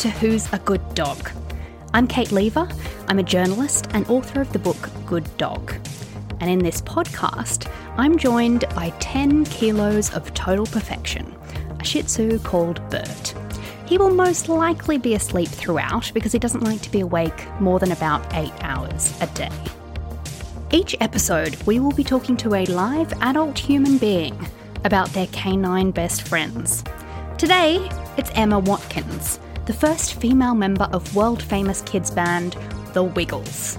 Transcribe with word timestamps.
To 0.00 0.08
Who's 0.08 0.50
a 0.50 0.58
Good 0.60 0.94
Dog. 0.94 1.30
I'm 1.92 2.06
Kate 2.06 2.32
Leaver. 2.32 2.66
I'm 3.08 3.18
a 3.18 3.22
journalist 3.22 3.86
and 3.92 4.08
author 4.08 4.40
of 4.40 4.50
the 4.54 4.58
book 4.58 4.88
Good 5.04 5.36
Dog. 5.36 5.74
And 6.40 6.50
in 6.50 6.60
this 6.60 6.80
podcast, 6.80 7.70
I'm 7.98 8.16
joined 8.16 8.64
by 8.74 8.94
10 9.00 9.44
kilos 9.44 10.10
of 10.14 10.32
total 10.32 10.64
perfection, 10.64 11.36
a 11.78 11.84
Shih 11.84 12.04
Tzu 12.04 12.38
called 12.38 12.80
Bert. 12.88 13.34
He 13.84 13.98
will 13.98 14.10
most 14.10 14.48
likely 14.48 14.96
be 14.96 15.16
asleep 15.16 15.48
throughout 15.48 16.10
because 16.14 16.32
he 16.32 16.38
doesn't 16.38 16.64
like 16.64 16.80
to 16.80 16.90
be 16.90 17.00
awake 17.00 17.60
more 17.60 17.78
than 17.78 17.92
about 17.92 18.24
8 18.32 18.50
hours 18.62 19.14
a 19.20 19.26
day. 19.26 19.50
Each 20.70 20.96
episode, 21.02 21.62
we 21.64 21.78
will 21.78 21.92
be 21.92 22.04
talking 22.04 22.38
to 22.38 22.54
a 22.54 22.64
live 22.64 23.12
adult 23.20 23.58
human 23.58 23.98
being 23.98 24.48
about 24.82 25.10
their 25.10 25.26
canine 25.26 25.90
best 25.90 26.22
friends. 26.22 26.84
Today, 27.36 27.86
it's 28.16 28.30
Emma 28.34 28.58
Watkins, 28.58 29.38
the 29.70 29.76
first 29.76 30.14
female 30.14 30.56
member 30.56 30.88
of 30.92 31.14
world 31.14 31.40
famous 31.40 31.80
kids 31.82 32.10
band 32.10 32.56
The 32.92 33.04
Wiggles. 33.04 33.78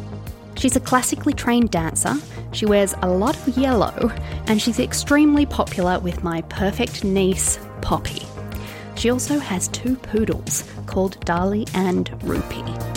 She's 0.55 0.77
a 0.77 0.79
classically 0.79 1.33
trained 1.33 1.69
dancer, 1.69 2.15
she 2.53 2.65
wears 2.65 2.95
a 3.01 3.09
lot 3.09 3.35
of 3.35 3.57
yellow, 3.57 4.09
and 4.47 4.61
she's 4.61 4.79
extremely 4.79 5.45
popular 5.45 5.99
with 5.99 6.23
my 6.23 6.43
perfect 6.43 7.03
niece, 7.03 7.59
Poppy. 7.81 8.25
She 8.95 9.09
also 9.09 9.37
has 9.37 9.67
two 9.67 9.97
poodles 9.97 10.63
called 10.85 11.19
Dali 11.25 11.69
and 11.75 12.09
Rupee. 12.23 12.90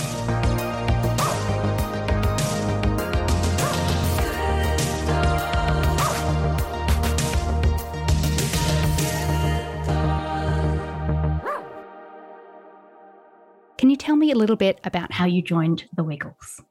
Can 13.84 13.90
you 13.90 13.96
tell 13.98 14.16
me 14.16 14.30
a 14.30 14.34
little 14.34 14.56
bit 14.56 14.80
about 14.84 15.12
how 15.12 15.26
you 15.26 15.42
joined 15.42 15.84
the 15.94 16.02
Wiggles? 16.02 16.62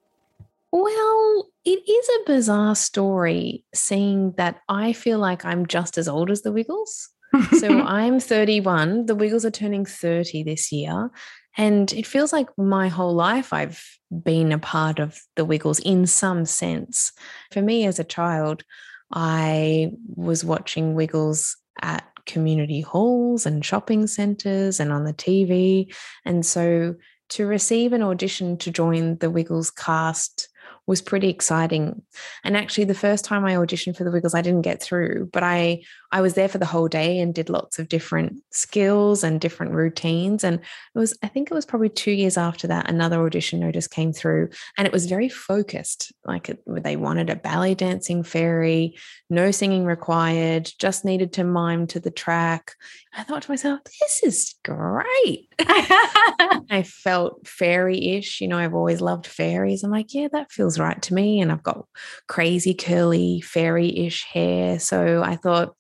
Well, 0.72 1.48
it 1.64 1.88
is 1.88 2.10
a 2.10 2.26
bizarre 2.26 2.74
story 2.74 3.66
seeing 3.72 4.32
that 4.38 4.62
I 4.68 4.94
feel 4.94 5.20
like 5.20 5.46
I'm 5.46 5.68
just 5.68 6.00
as 6.00 6.08
old 6.08 6.32
as 6.32 6.42
the 6.42 6.52
Wiggles. 6.52 7.10
so 7.60 7.82
I'm 7.82 8.20
31. 8.20 9.06
The 9.06 9.14
Wiggles 9.14 9.46
are 9.46 9.52
turning 9.52 9.86
30 9.86 10.42
this 10.42 10.72
year. 10.72 11.12
And 11.56 11.94
it 11.94 12.08
feels 12.08 12.34
like 12.34 12.50
my 12.58 12.88
whole 12.88 13.14
life 13.14 13.54
I've 13.54 13.80
been 14.10 14.52
a 14.52 14.58
part 14.58 14.98
of 14.98 15.22
the 15.36 15.46
Wiggles 15.46 15.78
in 15.82 16.08
some 16.08 16.46
sense. 16.46 17.12
For 17.52 17.62
me 17.62 17.86
as 17.86 18.00
a 18.00 18.04
child, 18.04 18.64
I 19.12 19.92
was 20.16 20.44
watching 20.44 20.96
Wiggles 20.96 21.58
at 21.80 22.08
community 22.26 22.82
halls 22.82 23.46
and 23.46 23.66
shopping 23.66 24.08
centers 24.08 24.80
and 24.80 24.92
on 24.92 25.04
the 25.04 25.14
TV. 25.14 25.94
And 26.26 26.46
so 26.46 26.96
to 27.30 27.46
receive 27.46 27.94
an 27.94 28.04
audition 28.04 28.58
to 28.60 28.72
join 28.72 29.18
the 29.18 29.30
Wiggles 29.30 29.72
cast 29.72 30.50
was 30.86 31.02
pretty 31.02 31.30
exciting. 31.30 32.02
And 32.44 32.58
actually 32.58 32.84
the 32.86 32.94
first 32.94 33.26
time 33.26 33.46
I 33.46 33.54
auditioned 33.54 33.96
for 33.96 34.04
the 34.04 34.12
Wiggles 34.12 34.36
I 34.36 34.42
didn't 34.42 34.64
get 34.64 34.82
through, 34.82 35.30
but 35.32 35.44
I 35.44 35.84
I 36.14 36.22
was 36.22 36.36
there 36.36 36.48
for 36.48 36.60
the 36.60 36.66
whole 36.66 36.88
day 36.88 37.20
and 37.20 37.34
did 37.34 37.50
lots 37.50 37.80
of 37.80 37.90
different 37.90 38.40
skills 38.52 39.24
and 39.24 39.42
different 39.42 39.74
routines 39.74 40.44
and 40.44 40.60
it 40.60 41.00
was 41.00 41.18
I 41.24 41.28
think 41.28 41.50
it 41.50 41.56
was 41.56 41.66
probably 41.66 41.90
2 41.90 42.12
years 42.12 42.38
after 42.38 42.68
that 42.68 42.88
another 42.90 43.26
audition 43.26 43.60
notice 43.60 43.88
came 43.88 44.14
through 44.14 44.50
and 44.78 44.86
it 44.86 44.94
was 44.94 45.08
very 45.08 45.28
focused 45.28 46.14
like 46.24 46.50
it, 46.50 46.64
they 46.68 46.96
wanted 46.98 47.32
a 47.32 47.36
ballet 47.36 47.74
dancing 47.74 48.22
fairy, 48.24 48.96
no 49.32 49.50
singing 49.50 49.86
required, 49.86 50.72
just 50.78 51.04
needed 51.04 51.34
to 51.34 51.44
mime 51.44 51.88
to 51.88 52.00
the 52.00 52.12
track. 52.12 52.76
I 53.14 53.24
thought 53.24 53.42
to 53.42 53.52
myself 53.52 53.80
this 53.84 54.22
is 54.24 54.56
great. 54.64 55.48
I 55.60 56.84
felt 56.86 57.48
fairy-ish, 57.48 58.40
you 58.40 58.48
know, 58.48 58.60
I've 58.60 58.76
always 58.76 59.02
loved 59.02 59.26
fairies. 59.26 59.84
I'm 59.84 59.92
like, 59.92 60.14
yeah, 60.14 60.28
that 60.32 60.52
feels 60.52 60.78
right 60.78 61.02
to 61.02 61.14
me 61.16 61.42
and 61.42 61.52
I've 61.52 61.64
got 61.64 61.86
crazy 62.28 62.76
curly 62.76 63.42
fairy-ish 63.42 64.26
hair, 64.26 64.80
so 64.80 65.24
I 65.24 65.38
thought 65.38 65.74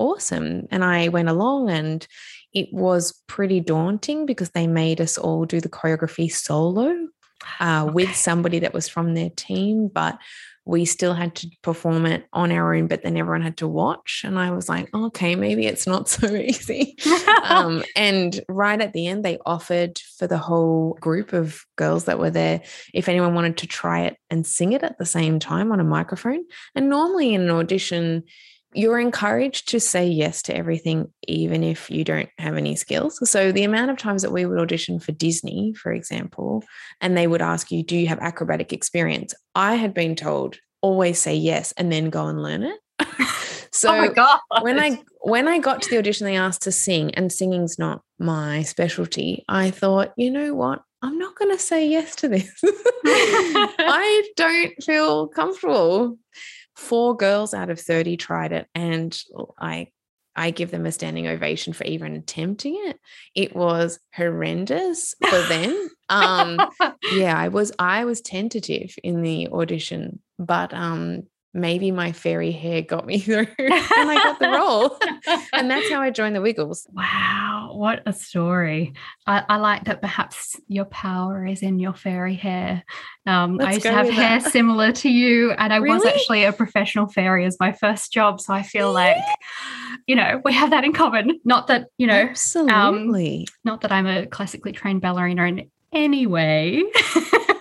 awesome. 0.00 0.66
And 0.70 0.82
I 0.84 1.08
went 1.08 1.28
along 1.28 1.70
and 1.70 2.06
it 2.52 2.68
was 2.72 3.12
pretty 3.26 3.60
daunting 3.60 4.26
because 4.26 4.50
they 4.50 4.66
made 4.66 5.00
us 5.00 5.18
all 5.18 5.44
do 5.44 5.60
the 5.60 5.68
choreography 5.68 6.30
solo 6.30 7.08
uh, 7.60 7.84
okay. 7.84 7.92
with 7.92 8.14
somebody 8.14 8.58
that 8.60 8.74
was 8.74 8.88
from 8.88 9.14
their 9.14 9.30
team, 9.30 9.88
but 9.88 10.18
we 10.66 10.84
still 10.84 11.14
had 11.14 11.34
to 11.34 11.50
perform 11.62 12.06
it 12.06 12.26
on 12.32 12.52
our 12.52 12.74
own, 12.74 12.86
but 12.86 13.02
then 13.02 13.16
everyone 13.16 13.42
had 13.42 13.56
to 13.56 13.66
watch. 13.66 14.22
And 14.24 14.38
I 14.38 14.50
was 14.50 14.68
like, 14.68 14.92
okay, 14.94 15.34
maybe 15.34 15.66
it's 15.66 15.86
not 15.86 16.08
so 16.08 16.32
easy. 16.34 16.96
um, 17.44 17.82
and 17.96 18.40
right 18.48 18.80
at 18.80 18.92
the 18.92 19.06
end, 19.06 19.24
they 19.24 19.38
offered 19.44 19.98
for 20.18 20.26
the 20.26 20.38
whole 20.38 20.96
group 21.00 21.32
of 21.32 21.64
girls 21.76 22.04
that 22.04 22.18
were 22.18 22.30
there 22.30 22.62
if 22.94 23.08
anyone 23.08 23.34
wanted 23.34 23.56
to 23.58 23.66
try 23.66 24.02
it 24.02 24.16
and 24.28 24.46
sing 24.46 24.72
it 24.72 24.82
at 24.82 24.98
the 24.98 25.06
same 25.06 25.38
time 25.38 25.72
on 25.72 25.80
a 25.80 25.84
microphone. 25.84 26.44
And 26.74 26.88
normally 26.88 27.34
in 27.34 27.42
an 27.42 27.50
audition, 27.50 28.24
you're 28.72 29.00
encouraged 29.00 29.68
to 29.70 29.80
say 29.80 30.06
yes 30.06 30.42
to 30.42 30.56
everything, 30.56 31.12
even 31.26 31.64
if 31.64 31.90
you 31.90 32.04
don't 32.04 32.28
have 32.38 32.56
any 32.56 32.76
skills. 32.76 33.18
So, 33.28 33.52
the 33.52 33.64
amount 33.64 33.90
of 33.90 33.98
times 33.98 34.22
that 34.22 34.32
we 34.32 34.46
would 34.46 34.58
audition 34.58 35.00
for 35.00 35.12
Disney, 35.12 35.74
for 35.74 35.92
example, 35.92 36.62
and 37.00 37.16
they 37.16 37.26
would 37.26 37.42
ask 37.42 37.70
you, 37.70 37.82
Do 37.82 37.96
you 37.96 38.06
have 38.08 38.20
acrobatic 38.20 38.72
experience? 38.72 39.34
I 39.54 39.74
had 39.74 39.94
been 39.94 40.14
told, 40.14 40.58
always 40.82 41.18
say 41.18 41.34
yes 41.34 41.72
and 41.76 41.92
then 41.92 42.10
go 42.10 42.26
and 42.26 42.42
learn 42.42 42.62
it. 42.62 42.78
so 43.72 44.12
oh 44.16 44.38
when 44.62 44.78
I 44.78 45.02
when 45.22 45.48
I 45.48 45.58
got 45.58 45.82
to 45.82 45.90
the 45.90 45.98
audition, 45.98 46.26
they 46.26 46.36
asked 46.36 46.62
to 46.62 46.72
sing, 46.72 47.14
and 47.14 47.32
singing's 47.32 47.78
not 47.78 48.02
my 48.18 48.62
specialty. 48.62 49.44
I 49.48 49.70
thought, 49.70 50.12
you 50.16 50.30
know 50.30 50.54
what? 50.54 50.82
I'm 51.02 51.18
not 51.18 51.34
going 51.34 51.50
to 51.50 51.58
say 51.58 51.88
yes 51.88 52.14
to 52.16 52.28
this. 52.28 52.50
I 53.06 54.28
don't 54.36 54.72
feel 54.82 55.28
comfortable 55.28 56.18
four 56.80 57.14
girls 57.14 57.52
out 57.52 57.68
of 57.68 57.78
30 57.78 58.16
tried 58.16 58.52
it 58.52 58.66
and 58.74 59.16
I 59.58 59.88
I 60.34 60.50
give 60.50 60.70
them 60.70 60.86
a 60.86 60.92
standing 60.92 61.26
ovation 61.26 61.72
for 61.74 61.84
even 61.84 62.14
attempting 62.14 62.74
it. 62.86 62.98
It 63.34 63.54
was 63.54 63.98
horrendous 64.14 65.14
for 65.28 65.42
them. 65.42 65.90
um 66.08 66.70
yeah, 67.12 67.36
I 67.36 67.48
was 67.48 67.70
I 67.78 68.06
was 68.06 68.22
tentative 68.22 68.94
in 69.04 69.20
the 69.22 69.48
audition, 69.48 70.20
but 70.38 70.72
um 70.72 71.24
maybe 71.52 71.90
my 71.90 72.12
fairy 72.12 72.52
hair 72.52 72.80
got 72.80 73.06
me 73.06 73.18
through 73.26 73.46
and 73.58 74.10
I 74.10 74.16
got 74.16 74.38
the 74.38 74.48
role. 74.48 74.96
and 75.52 75.70
that's 75.70 75.90
how 75.90 76.00
I 76.00 76.10
joined 76.10 76.34
the 76.34 76.40
Wiggles. 76.40 76.86
Wow. 76.92 77.59
What 77.80 78.02
a 78.04 78.12
story. 78.12 78.92
I, 79.26 79.42
I, 79.48 79.56
like 79.56 79.84
that 79.84 80.02
perhaps 80.02 80.54
your 80.68 80.84
power 80.84 81.46
is 81.46 81.62
in 81.62 81.78
your 81.78 81.94
fairy 81.94 82.34
hair. 82.34 82.84
Um, 83.26 83.58
I 83.58 83.72
used 83.72 83.86
to 83.86 83.90
have 83.90 84.06
hair 84.06 84.38
that. 84.38 84.52
similar 84.52 84.92
to 84.92 85.08
you, 85.08 85.52
and 85.52 85.72
I 85.72 85.78
really? 85.78 85.94
was 85.94 86.04
actually 86.04 86.44
a 86.44 86.52
professional 86.52 87.06
fairy 87.06 87.46
as 87.46 87.56
my 87.58 87.72
first 87.72 88.12
job. 88.12 88.38
So 88.38 88.52
I 88.52 88.62
feel 88.62 88.92
like, 88.92 89.16
you 90.06 90.14
know, 90.14 90.42
we 90.44 90.52
have 90.52 90.68
that 90.72 90.84
in 90.84 90.92
common. 90.92 91.40
Not 91.46 91.68
that, 91.68 91.86
you 91.96 92.06
know, 92.06 92.20
um, 92.20 92.28
absolutely. 92.28 93.46
Um, 93.48 93.54
not 93.64 93.80
that 93.80 93.92
I'm 93.92 94.06
a 94.06 94.26
classically 94.26 94.72
trained 94.72 95.00
ballerina 95.00 95.46
in 95.46 95.70
any 95.90 96.26
way. 96.26 96.84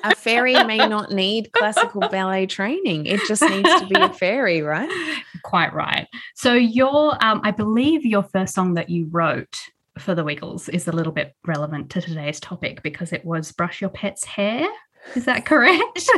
a 0.04 0.16
fairy 0.16 0.62
may 0.66 0.80
not 0.80 1.14
need 1.14 1.54
classical 1.54 2.02
ballet 2.10 2.46
training. 2.46 3.06
It 3.06 3.22
just 3.26 3.42
needs 3.42 3.70
to 3.80 3.88
be 3.88 3.98
a 3.98 4.10
fairy, 4.14 4.62
right? 4.64 5.22
Quite 5.44 5.74
right. 5.74 6.10
So 6.36 6.56
your, 6.56 7.18
um, 7.24 7.40
I 7.46 7.52
believe 7.52 8.06
your 8.06 8.24
first 8.24 8.54
song 8.54 8.74
that 8.74 8.90
you 8.90 9.08
wrote 9.10 9.58
for 10.00 10.16
the 10.16 10.24
Wiggles 10.24 10.70
is 10.70 10.88
a 10.88 10.92
little 10.92 11.12
bit 11.12 11.34
relevant 11.46 11.90
to 11.92 12.02
today's 12.02 12.40
topic 12.40 12.82
because 12.84 13.14
it 13.14 13.26
was 13.26 13.52
Brush 13.52 13.82
Your 13.82 13.90
Pet's 13.90 14.24
Hair. 14.26 14.68
Is 15.16 15.26
that 15.26 15.46
correct? 15.46 16.10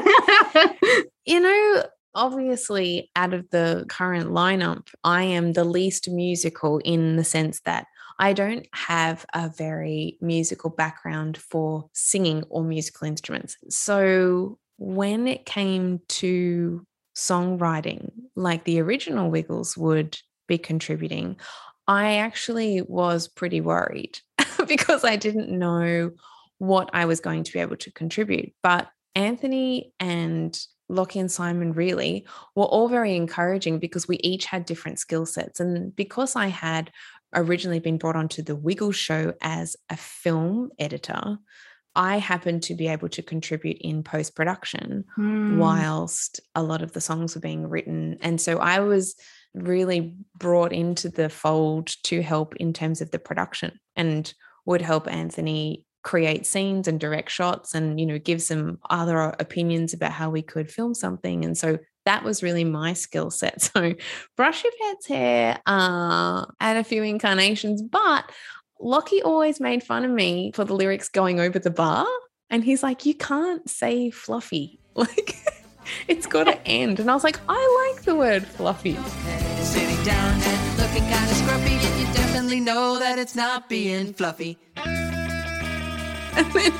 you 1.26 1.40
know, 1.40 1.84
obviously, 2.16 3.12
out 3.16 3.34
of 3.34 3.50
the 3.52 3.86
current 3.90 4.30
lineup, 4.30 4.88
I 5.04 5.24
am 5.24 5.54
the 5.54 5.64
least 5.64 6.10
musical 6.10 6.80
in 6.80 7.16
the 7.16 7.24
sense 7.24 7.62
that 7.62 7.86
I 8.20 8.34
don't 8.34 8.68
have 8.74 9.26
a 9.34 9.50
very 9.50 10.18
musical 10.22 10.70
background 10.70 11.38
for 11.38 11.90
singing 11.94 12.44
or 12.50 12.64
musical 12.64 13.08
instruments. 13.08 13.58
So 13.70 14.60
when 14.78 15.28
it 15.28 15.46
came 15.46 16.02
to 16.08 16.86
songwriting, 17.16 18.12
like 18.36 18.64
the 18.64 18.80
original 18.80 19.32
Wiggles 19.32 19.78
would 19.78 20.18
be 20.48 20.58
contributing, 20.58 21.38
I 21.88 22.18
actually 22.18 22.82
was 22.82 23.28
pretty 23.28 23.62
worried 23.62 24.20
because 24.68 25.04
I 25.04 25.16
didn't 25.16 25.50
know 25.50 26.12
what 26.58 26.90
I 26.94 27.06
was 27.06 27.20
going 27.20 27.44
to 27.44 27.52
be 27.52 27.60
able 27.60 27.78
to 27.78 27.92
contribute. 27.92 28.54
But 28.62 28.88
Anthony 29.16 29.94
and 30.00 30.58
Lachy 30.90 31.20
and 31.20 31.32
Simon 31.32 31.74
really 31.74 32.28
were 32.56 32.66
all 32.66 32.88
very 32.88 33.16
encouraging 33.16 33.80
because 33.80 34.08
we 34.08 34.18
each 34.18 34.46
had 34.46 34.66
different 34.66 35.00
skill 35.00 35.26
sets. 35.26 35.60
And 35.60 35.96
because 35.96 36.36
I 36.36 36.48
had 36.48 36.92
originally 37.34 37.80
been 37.80 37.98
brought 37.98 38.16
onto 38.16 38.42
the 38.42 38.56
Wiggle 38.56 38.92
show 38.92 39.34
as 39.42 39.76
a 39.90 39.98
film 39.98 40.70
editor, 40.78 41.38
I 41.96 42.20
happened 42.20 42.64
to 42.64 42.76
be 42.76 42.88
able 42.88 43.10
to 43.10 43.22
contribute 43.22 43.78
in 43.82 44.04
post 44.04 44.36
production 44.36 45.06
hmm. 45.16 45.58
whilst 45.58 46.40
a 46.56 46.64
lot 46.64 46.82
of 46.82 46.94
the 46.94 47.02
songs 47.02 47.36
were 47.36 47.42
being 47.42 47.68
written. 47.68 48.18
And 48.22 48.40
so 48.40 48.60
I 48.60 48.80
was 48.80 49.16
really 49.54 50.16
brought 50.38 50.74
into 50.74 51.10
the 51.10 51.30
fold 51.30 51.88
to 52.04 52.22
help 52.22 52.56
in 52.56 52.74
terms 52.74 53.02
of 53.02 53.12
the 53.12 53.20
production 53.20 53.80
and 53.96 54.34
would 54.66 54.82
help 54.82 55.12
Anthony 55.12 55.86
create 56.04 56.46
scenes 56.46 56.88
and 56.88 57.00
direct 57.00 57.30
shots 57.30 57.76
and 57.76 58.00
you 58.00 58.06
know 58.06 58.18
give 58.18 58.42
some 58.42 58.80
other 58.90 59.36
opinions 59.40 59.94
about 59.94 60.12
how 60.12 60.30
we 60.30 60.42
could 60.42 60.72
film 60.72 60.94
something. 60.94 61.46
And 61.46 61.58
so 61.58 61.78
that 62.06 62.24
was 62.24 62.42
really 62.42 62.64
my 62.64 62.94
skill 62.94 63.30
set. 63.30 63.62
So 63.74 63.94
brush 64.36 64.64
your 64.64 64.74
pet's 64.82 65.08
hair 65.08 65.60
uh 65.66 66.46
had 66.60 66.78
a 66.78 66.84
few 66.84 67.04
incarnations 67.04 67.82
but 67.82 68.32
Lachy 68.80 69.22
always 69.22 69.60
made 69.60 69.84
fun 69.84 70.04
of 70.04 70.12
me 70.12 70.52
for 70.56 70.66
the 70.66 70.74
lyrics 70.74 71.10
going 71.10 71.40
over 71.40 71.60
the 71.60 71.70
bar 71.70 72.08
and 72.50 72.64
he's 72.64 72.82
like 72.82 73.06
you 73.06 73.14
can't 73.14 73.70
say 73.70 74.10
fluffy. 74.10 74.80
Like 74.94 75.36
it's 76.08 76.28
got 76.28 76.46
to 76.46 76.68
end. 76.68 77.00
And 77.00 77.10
I 77.10 77.14
was 77.14 77.24
like, 77.24 77.40
I 77.48 77.94
like 77.94 78.04
the 78.04 78.16
word 78.16 78.46
fluffy. 78.46 78.96
Sitting 79.62 80.04
down 80.04 80.42
and 80.42 80.78
looking 80.78 81.04
kind 81.10 81.30
of 81.30 81.38
scruffy, 81.38 82.00
you 82.00 82.14
definitely 82.14 82.60
know 82.60 83.00
that 83.00 83.20
it's 83.20 83.36
not 83.36 83.70
being 83.70 84.14
fluffy. 84.14 84.58
And 86.34 86.50
then 86.54 86.72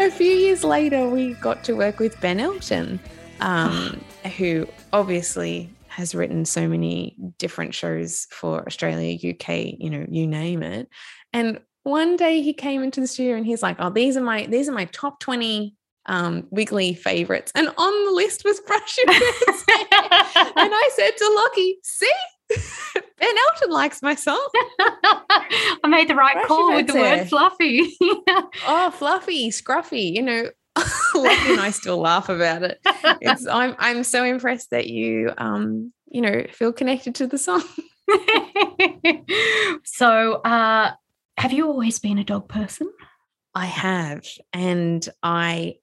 a 0.00 0.10
few 0.10 0.32
years 0.32 0.64
later, 0.64 1.08
we 1.08 1.34
got 1.34 1.62
to 1.64 1.74
work 1.74 2.00
with 2.00 2.20
Ben 2.20 2.40
Elton, 2.40 2.98
um, 3.38 4.00
who 4.36 4.66
obviously 4.92 5.70
has 5.88 6.14
written 6.14 6.44
so 6.44 6.68
many 6.68 7.16
different 7.38 7.74
shows 7.74 8.26
for 8.30 8.66
Australia, 8.66 9.14
UK, 9.14 9.78
you 9.78 9.90
know, 9.90 10.06
you 10.08 10.26
name 10.26 10.62
it. 10.62 10.88
And 11.32 11.60
one 11.82 12.16
day 12.16 12.42
he 12.42 12.52
came 12.52 12.82
into 12.82 13.00
the 13.00 13.06
studio 13.06 13.36
and 13.36 13.46
he's 13.46 13.62
like, 13.62 13.76
"Oh, 13.78 13.90
these 13.90 14.16
are 14.16 14.22
my 14.22 14.46
these 14.46 14.68
are 14.68 14.72
my 14.72 14.84
top 14.86 15.20
20 15.20 15.74
um, 16.06 16.46
Wiggly 16.50 16.94
favorites. 16.94 17.52
And 17.54 17.68
on 17.76 18.04
the 18.06 18.12
list 18.12 18.44
was 18.44 18.60
Brush 18.60 18.96
Your 18.98 19.06
and 19.08 19.18
I 20.74 20.90
said 20.94 21.10
to 21.16 21.50
Lachy, 21.56 21.76
see, 21.82 22.12
Ben 23.18 23.34
Elton 23.48 23.70
likes 23.70 24.02
my 24.02 24.14
song. 24.14 24.48
I 24.80 25.86
made 25.88 26.08
the 26.08 26.14
right 26.14 26.34
Brush 26.34 26.46
call 26.46 26.74
with 26.74 26.86
the 26.86 26.92
hair. 26.94 27.18
word 27.18 27.28
fluffy. 27.28 27.96
oh, 28.00 28.90
fluffy, 28.96 29.50
scruffy, 29.50 30.14
you 30.14 30.22
know. 30.22 30.50
Lachy 31.14 31.52
and 31.52 31.60
I 31.60 31.70
still 31.70 31.98
laugh 31.98 32.28
about 32.28 32.62
it. 32.62 32.80
It's, 33.20 33.46
I'm 33.46 33.74
I'm 33.78 34.04
so 34.04 34.24
impressed 34.24 34.70
that 34.70 34.86
you 34.86 35.32
um 35.36 35.92
you 36.06 36.20
know 36.22 36.46
feel 36.52 36.72
connected 36.72 37.16
to 37.16 37.26
the 37.26 37.38
song. 37.38 37.62
so 39.84 40.34
uh 40.36 40.92
have 41.36 41.52
you 41.52 41.66
always 41.66 41.98
been 41.98 42.18
a 42.18 42.24
dog 42.24 42.48
person? 42.48 42.90
I 43.54 43.66
have. 43.66 44.26
And 44.52 45.06
I 45.22 45.76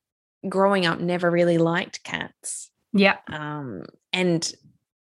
growing 0.48 0.86
up 0.86 1.00
never 1.00 1.30
really 1.30 1.58
liked 1.58 2.04
cats. 2.04 2.70
Yeah. 2.94 3.18
Um, 3.32 3.84
and 4.14 4.52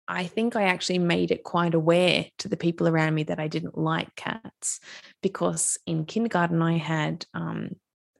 I 0.07 0.25
think 0.25 0.55
I 0.55 0.63
actually 0.63 0.99
made 0.99 1.31
it 1.31 1.43
quite 1.43 1.73
aware 1.73 2.25
to 2.39 2.47
the 2.47 2.57
people 2.57 2.87
around 2.87 3.15
me 3.15 3.23
that 3.23 3.39
I 3.39 3.47
didn't 3.47 3.77
like 3.77 4.15
cats 4.15 4.79
because 5.21 5.77
in 5.87 6.05
kindergarten 6.05 6.61
I 6.61 6.77
had 6.77 7.25
um, 7.33 7.75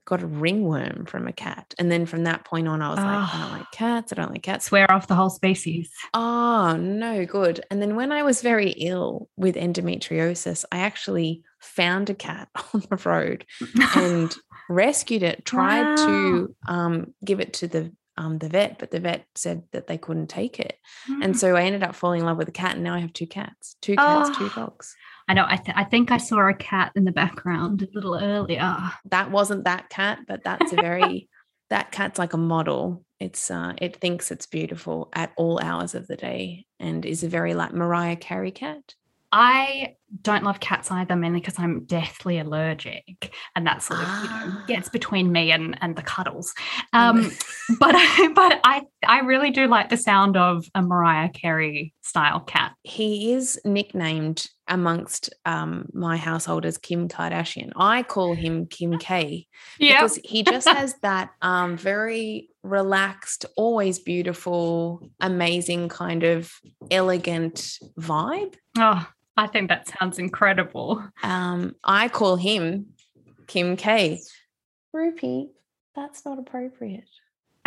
got 0.06 0.22
a 0.22 0.26
ringworm 0.26 1.04
from 1.04 1.26
a 1.26 1.32
cat. 1.32 1.74
And 1.78 1.90
then 1.90 2.06
from 2.06 2.24
that 2.24 2.44
point 2.44 2.68
on, 2.68 2.80
I 2.80 2.90
was 2.90 2.98
oh. 2.98 3.02
like, 3.02 3.34
I 3.34 3.40
don't 3.40 3.58
like 3.58 3.70
cats. 3.72 4.12
I 4.12 4.16
don't 4.16 4.30
like 4.30 4.42
cats. 4.42 4.66
Swear 4.66 4.90
off 4.90 5.08
the 5.08 5.16
whole 5.16 5.30
species. 5.30 5.90
Oh, 6.14 6.76
no, 6.76 7.26
good. 7.26 7.64
And 7.70 7.82
then 7.82 7.96
when 7.96 8.12
I 8.12 8.22
was 8.22 8.40
very 8.40 8.70
ill 8.70 9.28
with 9.36 9.56
endometriosis, 9.56 10.64
I 10.70 10.78
actually 10.78 11.42
found 11.60 12.08
a 12.08 12.14
cat 12.14 12.48
on 12.74 12.84
the 12.88 12.96
road 13.04 13.44
and 13.96 14.34
rescued 14.68 15.22
it, 15.22 15.44
tried 15.44 15.82
wow. 15.82 16.06
to 16.06 16.56
um, 16.66 17.14
give 17.24 17.40
it 17.40 17.54
to 17.54 17.68
the 17.68 17.92
um, 18.18 18.38
the 18.38 18.48
vet, 18.48 18.78
but 18.78 18.90
the 18.90 19.00
vet 19.00 19.26
said 19.34 19.64
that 19.72 19.86
they 19.86 19.98
couldn't 19.98 20.28
take 20.28 20.58
it. 20.58 20.78
Mm. 21.08 21.24
And 21.24 21.38
so 21.38 21.54
I 21.54 21.64
ended 21.64 21.82
up 21.82 21.94
falling 21.94 22.20
in 22.20 22.26
love 22.26 22.38
with 22.38 22.48
a 22.48 22.52
cat, 22.52 22.74
and 22.74 22.84
now 22.84 22.94
I 22.94 23.00
have 23.00 23.12
two 23.12 23.26
cats, 23.26 23.76
two 23.82 23.96
cats, 23.96 24.30
oh. 24.32 24.38
two 24.38 24.48
dogs. 24.54 24.94
I 25.28 25.34
know. 25.34 25.44
I, 25.46 25.56
th- 25.56 25.76
I 25.76 25.84
think 25.84 26.10
I 26.10 26.18
saw 26.18 26.48
a 26.48 26.54
cat 26.54 26.92
in 26.94 27.04
the 27.04 27.12
background 27.12 27.82
a 27.82 27.88
little 27.92 28.16
earlier. 28.16 28.78
That 29.10 29.30
wasn't 29.30 29.64
that 29.64 29.90
cat, 29.90 30.20
but 30.26 30.44
that's 30.44 30.72
a 30.72 30.76
very 30.76 31.28
that 31.70 31.92
cat's 31.92 32.18
like 32.18 32.32
a 32.32 32.38
model. 32.38 33.04
It's 33.18 33.50
uh, 33.50 33.74
it 33.78 33.96
thinks 33.96 34.30
it's 34.30 34.46
beautiful 34.46 35.10
at 35.12 35.32
all 35.36 35.60
hours 35.60 35.94
of 35.94 36.06
the 36.06 36.16
day, 36.16 36.66
and 36.78 37.04
is 37.04 37.22
a 37.22 37.28
very 37.28 37.54
like 37.54 37.74
Mariah 37.74 38.16
Carey 38.16 38.50
cat. 38.50 38.94
I 39.32 39.96
don't 40.22 40.44
love 40.44 40.60
cats 40.60 40.90
either, 40.90 41.16
mainly 41.16 41.40
because 41.40 41.58
I'm 41.58 41.84
deathly 41.84 42.38
allergic, 42.38 43.34
and 43.54 43.66
that 43.66 43.82
sort 43.82 44.00
of 44.00 44.06
you 44.06 44.28
know 44.28 44.56
ah. 44.58 44.64
gets 44.66 44.88
between 44.88 45.32
me 45.32 45.50
and 45.50 45.76
and 45.80 45.96
the 45.96 46.02
cuddles. 46.02 46.54
Um, 46.92 47.30
but 47.80 47.92
but 48.34 48.60
I 48.64 48.82
I 49.06 49.20
really 49.20 49.50
do 49.50 49.66
like 49.66 49.88
the 49.88 49.96
sound 49.96 50.36
of 50.36 50.66
a 50.74 50.82
Mariah 50.82 51.30
Carey 51.30 51.92
style 52.02 52.40
cat. 52.40 52.72
He 52.82 53.32
is 53.32 53.60
nicknamed 53.64 54.46
amongst 54.68 55.32
um, 55.44 55.86
my 55.92 56.16
household 56.16 56.64
as 56.64 56.78
Kim 56.78 57.08
Kardashian. 57.08 57.72
I 57.76 58.02
call 58.02 58.34
him 58.34 58.66
Kim 58.66 58.98
K 58.98 59.46
yep. 59.78 60.00
because 60.00 60.16
he 60.24 60.42
just 60.42 60.68
has 60.76 60.94
that 61.02 61.30
um, 61.42 61.76
very 61.76 62.48
relaxed, 62.62 63.44
always 63.56 63.98
beautiful, 63.98 65.08
amazing 65.20 65.88
kind 65.88 66.22
of 66.22 66.52
elegant 66.90 67.78
vibe. 67.98 68.54
Oh, 68.78 69.06
I 69.36 69.46
think 69.46 69.68
that 69.68 69.88
sounds 69.88 70.18
incredible. 70.18 71.04
Um, 71.22 71.74
I 71.84 72.08
call 72.08 72.36
him 72.36 72.86
Kim 73.46 73.76
K. 73.76 74.20
Rupee, 74.92 75.50
that's 75.94 76.24
not 76.24 76.38
appropriate. 76.38 77.04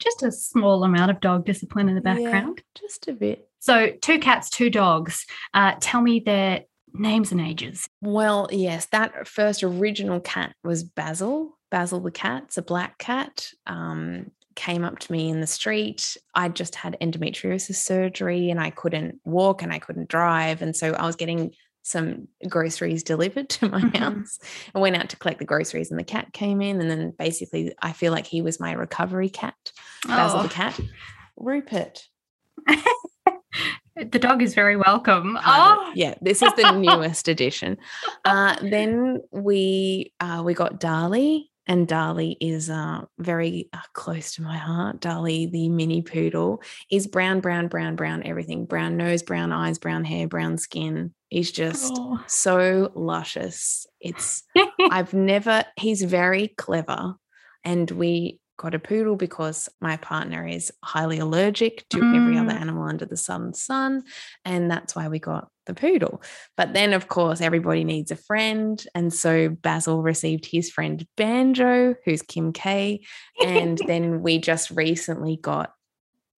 just 0.00 0.22
a 0.22 0.30
small 0.32 0.84
amount 0.84 1.10
of 1.10 1.20
dog 1.20 1.44
discipline 1.46 1.88
in 1.88 1.94
the 1.94 2.00
background. 2.00 2.58
Yeah, 2.58 2.80
just 2.88 3.08
a 3.08 3.12
bit. 3.12 3.48
So, 3.60 3.92
two 4.00 4.18
cats, 4.18 4.50
two 4.50 4.70
dogs. 4.70 5.26
Uh, 5.54 5.74
tell 5.80 6.00
me 6.00 6.20
their 6.20 6.64
names 6.92 7.32
and 7.32 7.40
ages. 7.40 7.88
Well, 8.00 8.48
yes, 8.50 8.86
that 8.86 9.28
first 9.28 9.62
original 9.62 10.20
cat 10.20 10.54
was 10.64 10.82
Basil. 10.82 11.58
Basil 11.70 12.00
the 12.00 12.10
cat. 12.10 12.44
It's 12.46 12.58
a 12.58 12.62
black 12.62 12.98
cat. 12.98 13.48
Um, 13.66 14.30
came 14.60 14.84
up 14.84 14.98
to 14.98 15.10
me 15.10 15.30
in 15.30 15.40
the 15.40 15.46
street. 15.46 16.18
I 16.34 16.50
just 16.50 16.74
had 16.74 16.94
endometriosis 17.00 17.76
surgery 17.76 18.50
and 18.50 18.60
I 18.60 18.68
couldn't 18.68 19.18
walk 19.24 19.62
and 19.62 19.72
I 19.72 19.78
couldn't 19.78 20.10
drive. 20.10 20.60
And 20.60 20.76
so 20.76 20.92
I 20.92 21.06
was 21.06 21.16
getting 21.16 21.54
some 21.80 22.28
groceries 22.46 23.02
delivered 23.02 23.48
to 23.48 23.70
my 23.70 23.80
mm-hmm. 23.80 23.96
house. 23.96 24.38
I 24.74 24.78
went 24.78 24.96
out 24.96 25.08
to 25.08 25.16
collect 25.16 25.38
the 25.38 25.46
groceries 25.46 25.90
and 25.90 25.98
the 25.98 26.04
cat 26.04 26.34
came 26.34 26.60
in. 26.60 26.78
And 26.78 26.90
then 26.90 27.14
basically, 27.18 27.72
I 27.80 27.92
feel 27.92 28.12
like 28.12 28.26
he 28.26 28.42
was 28.42 28.60
my 28.60 28.72
recovery 28.72 29.30
cat, 29.30 29.56
Basil 30.06 30.40
oh. 30.40 30.42
the 30.42 30.50
cat. 30.50 30.78
Rupert. 31.38 32.06
The 33.96 34.18
dog 34.18 34.40
is 34.40 34.54
very 34.54 34.76
welcome. 34.76 35.36
Oh, 35.44 35.92
yeah, 35.96 36.14
this 36.22 36.40
is 36.42 36.52
the 36.54 36.72
newest 36.72 37.28
edition. 37.28 37.76
Uh, 38.24 38.56
then 38.62 39.20
we 39.30 40.14
uh, 40.20 40.42
we 40.42 40.54
got 40.54 40.80
Dali, 40.80 41.49
and 41.70 41.86
Dali 41.86 42.36
is 42.40 42.68
uh, 42.68 43.02
very 43.18 43.68
uh, 43.72 43.78
close 43.92 44.34
to 44.34 44.42
my 44.42 44.56
heart. 44.56 45.00
Dali, 45.00 45.48
the 45.50 45.68
mini 45.68 46.02
poodle, 46.02 46.62
is 46.90 47.06
brown, 47.06 47.38
brown, 47.40 47.68
brown, 47.68 47.94
brown, 47.94 48.24
everything 48.26 48.64
brown 48.66 48.96
nose, 48.96 49.22
brown 49.22 49.52
eyes, 49.52 49.78
brown 49.78 50.04
hair, 50.04 50.26
brown 50.26 50.58
skin. 50.58 51.14
He's 51.28 51.52
just 51.52 51.92
Oh. 51.96 52.18
so 52.26 52.90
luscious. 52.96 53.86
It's 54.00 54.42
I've 54.90 55.14
never, 55.14 55.64
he's 55.78 56.02
very 56.02 56.48
clever. 56.58 57.14
And 57.62 57.88
we 57.92 58.40
got 58.58 58.74
a 58.74 58.80
poodle 58.80 59.14
because 59.16 59.68
my 59.80 59.96
partner 59.96 60.44
is 60.46 60.72
highly 60.82 61.18
allergic 61.20 61.88
to 61.90 61.98
every 61.98 62.36
other 62.36 62.50
Mm. 62.52 62.60
animal 62.60 62.82
under 62.82 63.06
the 63.06 63.16
sun 63.16 63.54
sun. 63.54 64.02
And 64.44 64.68
that's 64.68 64.96
why 64.96 65.06
we 65.08 65.20
got 65.20 65.48
the 65.70 65.80
poodle. 65.80 66.22
But 66.56 66.74
then, 66.74 66.92
of 66.92 67.08
course, 67.08 67.40
everybody 67.40 67.84
needs 67.84 68.10
a 68.10 68.16
friend. 68.16 68.82
And 68.94 69.12
so 69.12 69.48
Basil 69.48 70.02
received 70.02 70.46
his 70.46 70.70
friend 70.70 71.06
Banjo, 71.16 71.94
who's 72.04 72.22
Kim 72.22 72.52
K. 72.52 73.00
And 73.44 73.78
then 73.86 74.22
we 74.22 74.38
just 74.38 74.70
recently 74.70 75.36
got 75.36 75.72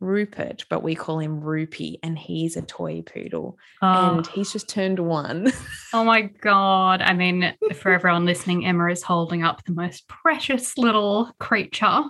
Rupert, 0.02 0.66
but 0.68 0.82
we 0.82 0.94
call 0.96 1.20
him 1.20 1.40
Rupee, 1.40 2.00
and 2.02 2.18
he's 2.18 2.56
a 2.56 2.62
toy 2.62 3.02
poodle. 3.02 3.56
Oh. 3.80 4.16
And 4.16 4.26
ah. 4.26 4.30
he's 4.34 4.52
just 4.52 4.68
turned 4.68 4.98
one. 4.98 5.52
Oh 5.94 6.04
my 6.04 6.22
God. 6.22 7.02
I 7.02 7.12
mean, 7.12 7.54
for 7.74 7.92
everyone 7.92 8.24
listening, 8.24 8.64
Emma 8.64 8.86
is 8.86 9.02
holding 9.02 9.44
up 9.44 9.62
the 9.66 9.74
most 9.74 10.08
precious 10.08 10.78
little 10.78 11.30
creature, 11.38 12.04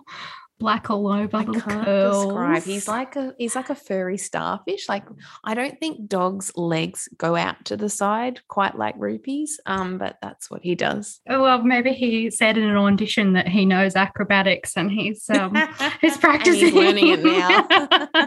black 0.63 0.91
all 0.91 1.09
over, 1.09 1.37
I 1.37 1.45
can't 1.45 1.61
curls. 1.61 2.25
describe. 2.25 2.63
He's 2.63 2.87
like 2.89 3.17
a 3.17 3.35
he's 3.37 3.57
like 3.57 3.69
a 3.69 3.75
furry 3.75 4.17
starfish. 4.17 4.89
Like 4.89 5.05
I 5.43 5.55
don't 5.55 5.79
think 5.81 6.09
dogs' 6.09 6.53
legs 6.57 7.09
go 7.19 7.35
out 7.35 7.65
to 7.67 7.77
the 7.77 7.89
side 7.89 8.41
quite 8.47 8.79
like 8.79 8.95
Rupee's. 8.97 9.61
Um, 9.67 9.99
but 9.99 10.19
that's 10.23 10.49
what 10.51 10.63
he 10.63 10.77
does. 10.77 11.21
Oh, 11.29 11.43
well, 11.43 11.63
maybe 11.63 11.93
he 11.93 12.31
said 12.31 12.57
in 12.57 12.65
an 12.65 12.77
audition 12.77 13.33
that 13.33 13.49
he 13.49 13.65
knows 13.67 13.97
acrobatics 13.97 14.77
and 14.77 14.91
he's 14.91 15.29
um 15.29 15.57
he's 16.01 16.17
practicing. 16.17 16.67
He's 16.67 16.75
learning 16.75 17.09
it 17.09 17.25
now. 17.25 18.09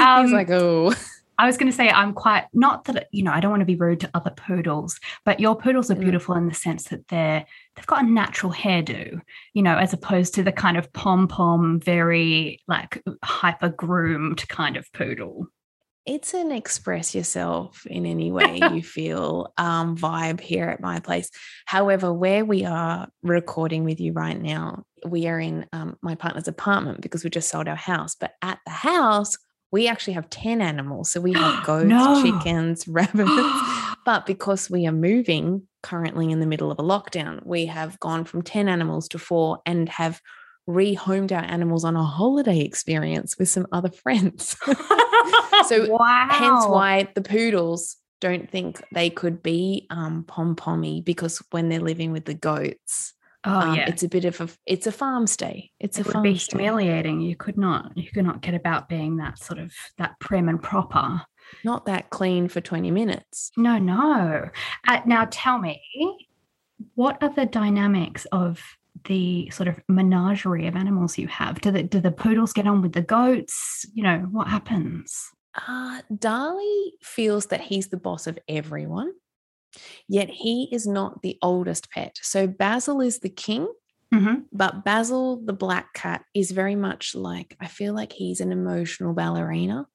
Um, 0.00 0.24
he's 0.24 0.32
like, 0.32 0.50
oh, 0.50 0.94
I 1.42 1.46
was 1.46 1.56
going 1.56 1.70
to 1.70 1.76
say 1.76 1.88
I'm 1.88 2.12
quite 2.12 2.44
not 2.52 2.84
that 2.84 3.08
you 3.12 3.22
know 3.22 3.32
I 3.32 3.40
don't 3.40 3.50
want 3.50 3.62
to 3.62 3.72
be 3.74 3.76
rude 3.86 4.00
to 4.00 4.10
other 4.14 4.30
poodles, 4.30 4.98
but 5.24 5.40
your 5.40 5.56
poodles 5.56 5.90
are 5.90 5.94
Mm. 5.96 6.00
beautiful 6.06 6.34
in 6.36 6.46
the 6.48 6.54
sense 6.54 6.84
that 6.90 7.08
they're 7.08 7.44
they've 7.74 7.86
got 7.86 8.04
a 8.04 8.06
natural 8.06 8.52
hairdo, 8.52 9.20
you 9.54 9.62
know, 9.62 9.76
as 9.76 9.92
opposed 9.92 10.34
to 10.34 10.42
the 10.42 10.52
kind 10.52 10.76
of 10.76 10.92
pom 10.92 11.28
pom, 11.28 11.80
very 11.80 12.60
like 12.68 13.02
hyper 13.24 13.68
groomed 13.70 14.46
kind 14.48 14.76
of 14.76 14.84
poodle. 14.92 15.46
it's 16.06 16.32
an 16.34 16.50
express 16.50 17.14
yourself 17.14 17.86
in 17.86 18.06
any 18.06 18.32
way 18.32 18.52
you 18.72 18.82
feel 18.98 19.52
um, 19.58 19.96
vibe 19.96 20.40
here 20.40 20.68
at 20.74 20.80
my 20.80 20.98
place. 21.00 21.28
However, 21.66 22.12
where 22.12 22.44
we 22.44 22.64
are 22.64 23.06
recording 23.22 23.84
with 23.84 24.00
you 24.00 24.12
right 24.12 24.40
now, 24.40 24.66
we 25.06 25.28
are 25.28 25.38
in 25.38 25.66
um, 25.72 25.96
my 26.02 26.14
partner's 26.16 26.48
apartment 26.48 27.00
because 27.00 27.22
we 27.22 27.30
just 27.30 27.50
sold 27.50 27.68
our 27.68 27.76
house. 27.92 28.14
But 28.22 28.32
at 28.42 28.58
the 28.66 28.72
house, 28.72 29.36
we 29.72 29.86
actually 29.88 30.14
have 30.14 30.28
10 30.30 30.60
animals. 30.60 31.10
So 31.10 31.20
we 31.20 31.32
have 31.32 31.64
goats, 31.66 31.86
No. 31.86 32.22
chickens, 32.22 32.86
rabbits. 32.88 33.30
but 34.04 34.26
because 34.26 34.70
we 34.70 34.86
are 34.86 34.92
moving 34.92 35.66
currently 35.82 36.30
in 36.30 36.40
the 36.40 36.46
middle 36.46 36.70
of 36.70 36.78
a 36.78 36.82
lockdown, 36.82 37.44
we 37.44 37.66
have 37.66 37.98
gone 38.00 38.24
from 38.24 38.42
10 38.42 38.68
animals 38.68 39.08
to 39.08 39.18
four 39.18 39.60
and 39.66 39.88
have 39.88 40.20
rehomed 40.68 41.32
our 41.32 41.44
animals 41.44 41.84
on 41.84 41.96
a 41.96 42.04
holiday 42.04 42.60
experience 42.60 43.38
with 43.38 43.48
some 43.48 43.66
other 43.72 43.90
friends. 43.90 44.56
So, 45.66 45.86
wow. 45.90 46.28
Hence 46.30 46.66
why 46.66 47.08
the 47.14 47.22
poodles 47.22 47.96
don't 48.20 48.50
think 48.50 48.82
they 48.92 49.10
could 49.10 49.42
be 49.42 49.86
um, 49.90 50.24
pom 50.24 50.56
pommy 50.56 51.00
because 51.00 51.42
when 51.50 51.68
they're 51.68 51.80
living 51.80 52.12
with 52.12 52.24
the 52.24 52.34
goats, 52.34 53.14
oh 53.44 53.60
um, 53.60 53.74
yeah, 53.74 53.88
it's 53.88 54.02
a 54.02 54.08
bit 54.08 54.24
of 54.24 54.40
a 54.40 54.48
it's 54.66 54.86
a 54.86 54.92
farm 54.92 55.26
stay. 55.26 55.70
It's 55.80 55.98
it 55.98 56.02
a 56.02 56.04
would 56.04 56.12
farm 56.12 56.22
be 56.22 56.38
stay. 56.38 56.58
humiliating. 56.58 57.20
You 57.20 57.36
could 57.36 57.56
not 57.56 57.96
you 57.96 58.10
could 58.10 58.24
not 58.24 58.40
get 58.40 58.54
about 58.54 58.88
being 58.88 59.16
that 59.16 59.38
sort 59.38 59.58
of 59.58 59.72
that 59.98 60.18
prim 60.20 60.48
and 60.48 60.62
proper. 60.62 61.22
Not 61.64 61.86
that 61.86 62.10
clean 62.10 62.48
for 62.48 62.60
twenty 62.60 62.90
minutes. 62.90 63.50
No, 63.56 63.78
no. 63.78 64.48
Uh, 64.86 65.00
now 65.06 65.26
tell 65.30 65.58
me, 65.58 65.80
what 66.94 67.22
are 67.22 67.34
the 67.34 67.46
dynamics 67.46 68.26
of 68.32 68.62
the 69.04 69.50
sort 69.50 69.68
of 69.68 69.80
menagerie 69.88 70.66
of 70.66 70.76
animals 70.76 71.18
you 71.18 71.26
have? 71.28 71.60
Do 71.60 71.70
the 71.70 71.82
do 71.82 72.00
the 72.00 72.12
poodles 72.12 72.52
get 72.52 72.66
on 72.66 72.82
with 72.82 72.92
the 72.92 73.02
goats? 73.02 73.84
You 73.94 74.02
know 74.02 74.18
what 74.30 74.48
happens? 74.48 75.30
Uh, 75.54 76.00
Dali 76.12 76.90
feels 77.02 77.46
that 77.46 77.60
he's 77.60 77.88
the 77.88 77.96
boss 77.96 78.26
of 78.26 78.38
everyone, 78.48 79.12
yet 80.08 80.28
he 80.28 80.68
is 80.72 80.86
not 80.86 81.22
the 81.22 81.38
oldest 81.42 81.90
pet. 81.90 82.16
So 82.22 82.46
Basil 82.46 83.00
is 83.00 83.18
the 83.20 83.28
king, 83.28 83.68
Mhm. 84.12 84.44
but 84.52 84.84
Basil, 84.84 85.40
the 85.44 85.52
black 85.52 85.92
cat, 85.94 86.24
is 86.34 86.50
very 86.50 86.74
much 86.74 87.14
like 87.14 87.56
I 87.60 87.66
feel 87.68 87.94
like 87.94 88.12
he's 88.12 88.40
an 88.40 88.52
emotional 88.52 89.14
ballerina. 89.14 89.86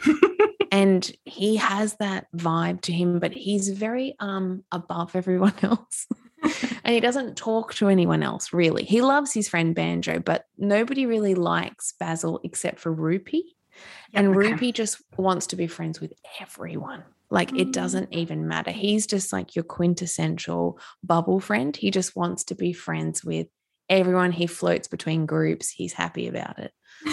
and 0.72 1.10
he 1.24 1.56
has 1.56 1.94
that 1.96 2.26
vibe 2.36 2.80
to 2.82 2.92
him, 2.92 3.18
but 3.18 3.32
he's 3.32 3.68
very 3.68 4.14
um 4.20 4.64
above 4.72 5.14
everyone 5.16 5.54
else. 5.62 6.06
and 6.84 6.92
he 6.94 7.00
doesn't 7.00 7.36
talk 7.36 7.72
to 7.74 7.88
anyone 7.88 8.22
else 8.22 8.52
really. 8.52 8.84
He 8.84 9.00
loves 9.00 9.32
his 9.32 9.48
friend 9.48 9.74
Banjo, 9.74 10.18
but 10.18 10.44
nobody 10.58 11.06
really 11.06 11.34
likes 11.34 11.94
Basil 12.00 12.40
except 12.44 12.80
for 12.80 12.92
Rupee. 12.92 13.54
Yep, 14.12 14.24
and 14.24 14.28
okay. 14.36 14.50
Rupee 14.50 14.72
just 14.72 15.00
wants 15.16 15.46
to 15.48 15.56
be 15.56 15.66
friends 15.66 16.00
with 16.00 16.12
everyone. 16.40 17.04
Like 17.32 17.56
it 17.58 17.72
doesn't 17.72 18.12
even 18.12 18.46
matter. 18.46 18.70
He's 18.70 19.06
just 19.06 19.32
like 19.32 19.56
your 19.56 19.64
quintessential 19.64 20.78
bubble 21.02 21.40
friend. 21.40 21.74
He 21.74 21.90
just 21.90 22.14
wants 22.14 22.44
to 22.44 22.54
be 22.54 22.74
friends 22.74 23.24
with 23.24 23.46
everyone. 23.88 24.32
He 24.32 24.46
floats 24.46 24.86
between 24.86 25.24
groups. 25.24 25.70
He's 25.70 25.94
happy 25.94 26.28
about 26.28 26.58
it. 26.58 26.72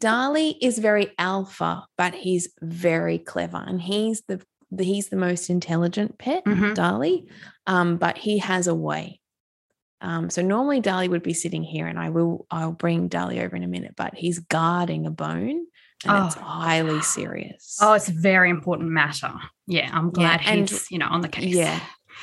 Dali 0.00 0.54
is 0.62 0.78
very 0.78 1.12
alpha, 1.18 1.84
but 1.98 2.14
he's 2.14 2.48
very 2.62 3.18
clever, 3.18 3.58
and 3.58 3.80
he's 3.80 4.22
the, 4.28 4.40
he's 4.78 5.10
the 5.10 5.16
most 5.16 5.50
intelligent 5.50 6.18
pet, 6.18 6.44
Mhm. 6.46 6.74
Dali. 6.74 7.28
Um, 7.66 7.98
but 7.98 8.16
he 8.16 8.38
has 8.38 8.66
a 8.66 8.74
way. 8.74 9.20
Um, 10.00 10.30
so 10.30 10.40
normally 10.40 10.80
Dali 10.80 11.10
would 11.10 11.22
be 11.22 11.34
sitting 11.34 11.62
here, 11.62 11.86
and 11.86 11.98
I 11.98 12.08
will 12.08 12.46
I'll 12.50 12.72
bring 12.72 13.10
Dali 13.10 13.44
over 13.44 13.54
in 13.54 13.62
a 13.62 13.68
minute, 13.68 13.94
but 13.96 14.14
he's 14.14 14.38
guarding 14.38 15.04
a 15.06 15.10
bone, 15.10 15.66
and 16.06 16.26
it's 16.26 16.36
Oh. 16.36 16.40
highly 16.40 17.00
serious. 17.02 17.76
Oh, 17.80 17.92
it's 17.94 18.08
a 18.08 18.12
very 18.12 18.50
important 18.50 18.90
matter. 18.90 19.32
Yeah, 19.66 19.90
I'm 19.92 20.10
glad 20.10 20.40
and- 20.44 20.68
he's 20.68 20.90
you 20.90 20.98
know 20.98 21.08
on 21.08 21.20
the 21.20 21.28
case. 21.28 21.54
Yeah, 21.54 21.80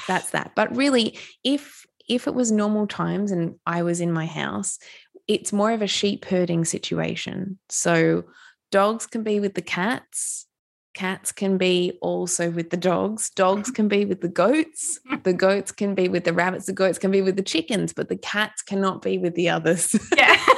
that's 0.07 0.31
that. 0.31 0.51
But 0.55 0.75
really, 0.75 1.17
if 1.43 1.85
if 2.09 2.27
it 2.27 2.33
was 2.33 2.51
normal 2.51 2.87
times 2.87 3.31
and 3.31 3.55
I 3.65 3.83
was 3.83 3.99
in 4.01 4.11
my 4.13 4.25
house, 4.25 4.79
it's 5.27 5.51
more 5.51 5.71
of 5.71 5.81
a 5.81 5.87
sheep 5.87 6.23
herding 6.25 6.63
situation. 6.65 7.59
So 7.69 8.23
dogs 8.71 9.05
can 9.07 9.23
be 9.23 9.39
with 9.39 9.55
the 9.55 9.61
cats. 9.61 10.45
Cats 10.93 11.31
can 11.31 11.57
be 11.59 11.97
also 12.01 12.49
with 12.49 12.69
the 12.71 12.77
dogs. 12.77 13.29
Dogs 13.29 13.69
can 13.69 13.87
be 13.87 14.03
with 14.05 14.21
the 14.21 14.29
goats. 14.29 14.99
The 15.23 15.33
goats 15.33 15.71
can 15.73 15.93
be 15.95 16.07
with 16.07 16.23
the 16.23 16.33
rabbits. 16.33 16.65
The 16.67 16.73
goats 16.73 16.97
can 16.97 17.11
be 17.11 17.21
with 17.21 17.35
the 17.35 17.43
chickens, 17.43 17.91
but 17.93 18.07
the 18.09 18.15
cats 18.17 18.61
cannot 18.61 19.01
be 19.01 19.17
with 19.17 19.35
the 19.35 19.49
others. 19.49 19.93
Yeah. 20.15 20.37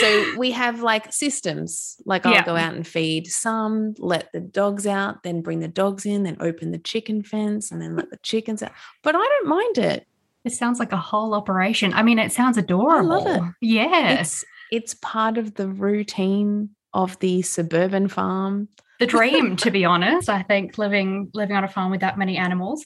so 0.00 0.24
we 0.38 0.50
have 0.50 0.80
like 0.82 1.12
systems 1.12 1.96
like 2.06 2.24
i'll 2.26 2.32
Yeah. 2.32 2.44
go 2.44 2.56
out 2.56 2.74
and 2.74 2.86
feed 2.86 3.26
some 3.26 3.94
let 3.98 4.30
the 4.32 4.40
dogs 4.40 4.86
out 4.86 5.22
then 5.22 5.42
bring 5.42 5.60
the 5.60 5.68
dogs 5.68 6.06
in 6.06 6.22
then 6.22 6.36
open 6.40 6.70
the 6.70 6.78
chicken 6.78 7.22
fence 7.22 7.70
and 7.70 7.80
then 7.82 7.96
let 7.96 8.10
the 8.10 8.18
chickens 8.22 8.62
out 8.62 8.72
but 9.02 9.14
i 9.14 9.18
don't 9.18 9.48
mind 9.48 9.78
it 9.78 10.06
it 10.44 10.52
sounds 10.52 10.78
like 10.78 10.92
a 10.92 10.96
whole 10.96 11.34
operation. 11.34 11.92
I 11.92 12.02
mean, 12.02 12.18
it 12.18 12.32
sounds 12.32 12.56
adorable. 12.56 13.12
I 13.12 13.16
love 13.18 13.26
it. 13.26 13.54
Yeah. 13.60 14.20
it's 14.20 14.42
it's 14.72 14.94
part 14.94 15.36
of 15.36 15.52
the 15.56 15.68
routine 15.68 16.70
of 16.94 17.18
the 17.18 17.42
suburban 17.42 18.08
farm 18.08 18.68
the 19.00 19.06
dream 19.06 19.54
to 19.56 19.70
be 19.70 19.84
honest 19.84 20.28
i 20.30 20.42
think 20.42 20.78
living 20.78 21.30
living 21.34 21.56
on 21.56 21.64
a 21.64 21.68
farm 21.68 21.90
with 21.90 22.00
that 22.00 22.16
many 22.18 22.36
animals 22.38 22.84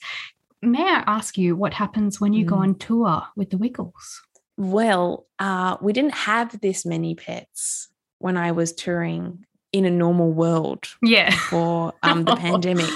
may 0.63 0.83
i 0.83 1.03
ask 1.07 1.39
you 1.39 1.55
what 1.57 1.73
happens 1.75 2.21
when 2.21 2.33
you 2.33 2.45
go 2.45 2.57
Mm. 2.57 2.61
on 2.61 2.75
tour 2.75 3.23
with 3.37 3.51
the 3.51 3.57
wiggles 3.59 4.21
well 4.57 5.27
uh, 5.39 5.77
we 5.81 5.93
didn't 5.93 6.15
have 6.15 6.61
this 6.61 6.85
many 6.87 7.15
pets 7.15 7.89
when 8.19 8.37
i 8.37 8.53
was 8.53 8.73
touring 8.73 9.45
in 9.73 9.85
a 9.85 9.91
normal 9.91 10.31
world 10.33 10.89
yeah 11.03 11.31
for 11.31 11.93
um, 12.03 12.25
the 12.25 12.37
pandemic 12.37 12.89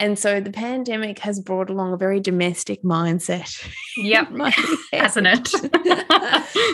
and 0.00 0.18
so 0.18 0.40
the 0.40 0.52
pandemic 0.52 1.18
has 1.20 1.40
brought 1.40 1.70
along 1.70 1.92
a 1.92 1.96
very 1.96 2.20
domestic 2.20 2.82
mindset 2.82 3.66
yep 3.96 4.28
hasn't 4.92 5.26
it 5.26 6.68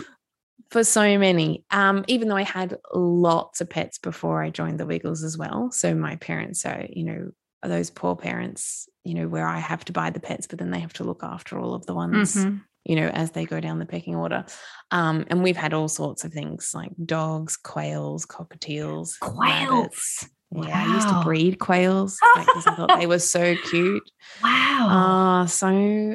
for 0.70 0.82
so 0.82 1.18
many. 1.18 1.64
Um, 1.70 2.04
even 2.08 2.26
though 2.26 2.36
I 2.36 2.42
had 2.42 2.78
lots 2.92 3.60
of 3.60 3.70
pets 3.70 3.98
before 3.98 4.42
I 4.42 4.50
joined 4.50 4.80
the 4.80 4.86
Wiggles 4.86 5.22
as 5.22 5.38
well. 5.38 5.70
So 5.70 5.94
my 5.94 6.16
parents 6.16 6.66
are, 6.66 6.84
you 6.90 7.04
know, 7.04 7.30
are 7.62 7.68
those 7.68 7.90
poor 7.90 8.16
parents, 8.16 8.88
you 9.04 9.14
know, 9.14 9.28
where 9.28 9.46
I 9.46 9.58
have 9.60 9.84
to 9.84 9.92
buy 9.92 10.10
the 10.10 10.18
pets, 10.18 10.48
but 10.48 10.58
then 10.58 10.70
they 10.72 10.80
have 10.80 10.92
to 10.94 11.04
look 11.04 11.22
after 11.22 11.60
all 11.60 11.74
of 11.74 11.86
the 11.86 11.94
ones, 11.94 12.34
Mhm. 12.34 12.62
You 12.84 12.96
know, 12.96 13.08
as 13.08 13.30
they 13.32 13.44
go 13.46 13.60
down 13.60 13.78
the 13.78 13.86
pecking 13.86 14.14
order. 14.14 14.44
Um, 14.90 15.24
and 15.28 15.42
we've 15.42 15.56
had 15.56 15.74
all 15.74 15.88
sorts 15.88 16.24
of 16.24 16.32
things 16.32 16.72
like 16.74 16.90
dogs, 17.04 17.56
quails, 17.56 18.26
cockatiels, 18.26 19.14
rabbits. 19.22 20.28
quails 20.50 20.68
Yeah, 20.68 20.80
I 20.84 20.94
used 20.94 21.08
to 21.08 21.20
breed 21.24 21.58
quails 21.58 22.18
because 22.36 22.66
I 22.66 22.74
thought 22.76 22.98
they 22.98 23.06
were 23.06 23.18
so 23.18 23.56
cute. 23.56 24.02
Wow. 24.42 24.86
Ah, 24.90 25.46
so 25.46 25.70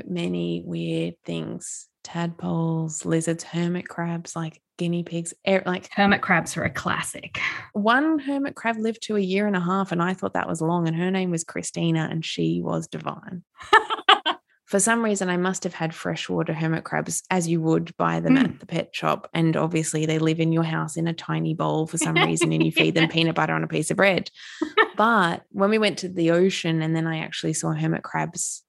many 0.07 0.61
weird 0.65 1.15
things. 1.25 1.87
Tadpoles, 2.03 3.05
lizards, 3.05 3.43
hermit 3.43 3.87
crabs, 3.87 4.35
like 4.35 4.61
guinea 4.77 5.03
pigs. 5.03 5.33
er- 5.47 5.63
Like 5.65 5.89
Hermit 5.93 6.21
crabs 6.21 6.55
are 6.57 6.63
a 6.63 6.69
classic. 6.69 7.39
one 7.73 8.19
hermit 8.19 8.55
crab 8.55 8.77
lived 8.77 9.03
to 9.03 9.15
a 9.15 9.19
year 9.21 9.47
and 9.47 9.55
a 9.55 9.59
half, 9.61 9.91
and 9.91 10.01
I 10.01 10.13
thought 10.13 10.33
that 10.33 10.47
was 10.47 10.61
long. 10.61 10.87
And 10.87 10.97
her 10.97 11.11
name 11.11 11.31
was 11.31 11.43
Christina, 11.43 12.07
and 12.11 12.23
she 12.25 12.61
was 12.63 12.87
divine. 12.87 13.43
For 14.69 14.79
some 14.79 15.03
reason, 15.03 15.29
I 15.29 15.37
must 15.37 15.63
have 15.63 15.73
had 15.73 15.95
freshwater 15.95 16.53
hermit 16.53 16.83
crabs, 16.83 17.23
as 17.31 17.47
you 17.47 17.59
would 17.59 17.97
buy 17.97 18.19
them 18.19 18.35
Mm. 18.35 18.43
at 18.43 18.59
the 18.59 18.67
pet 18.67 18.89
shop. 18.95 19.27
And 19.33 19.57
obviously, 19.57 20.05
they 20.05 20.19
live 20.19 20.39
in 20.39 20.51
your 20.51 20.63
house 20.63 20.95
in 20.95 21.07
a 21.07 21.13
tiny 21.13 21.55
bowl 21.55 21.87
for 21.87 21.97
some 21.97 22.13
reason, 22.15 22.51
and 22.53 22.63
you 22.63 22.71
feed 22.71 22.93
them 22.93 23.09
peanut 23.15 23.33
butter 23.33 23.53
on 23.53 23.63
a 23.63 23.67
piece 23.67 23.89
of 23.89 23.97
bread. 23.97 24.29
But 24.95 25.41
when 25.49 25.71
we 25.71 25.79
went 25.79 25.97
to 25.99 26.07
the 26.09 26.29
ocean, 26.31 26.83
and 26.83 26.95
then 26.95 27.07
I 27.07 27.19
actually 27.19 27.53
saw 27.53 27.71
hermit 27.73 28.03
crabs 28.03 28.63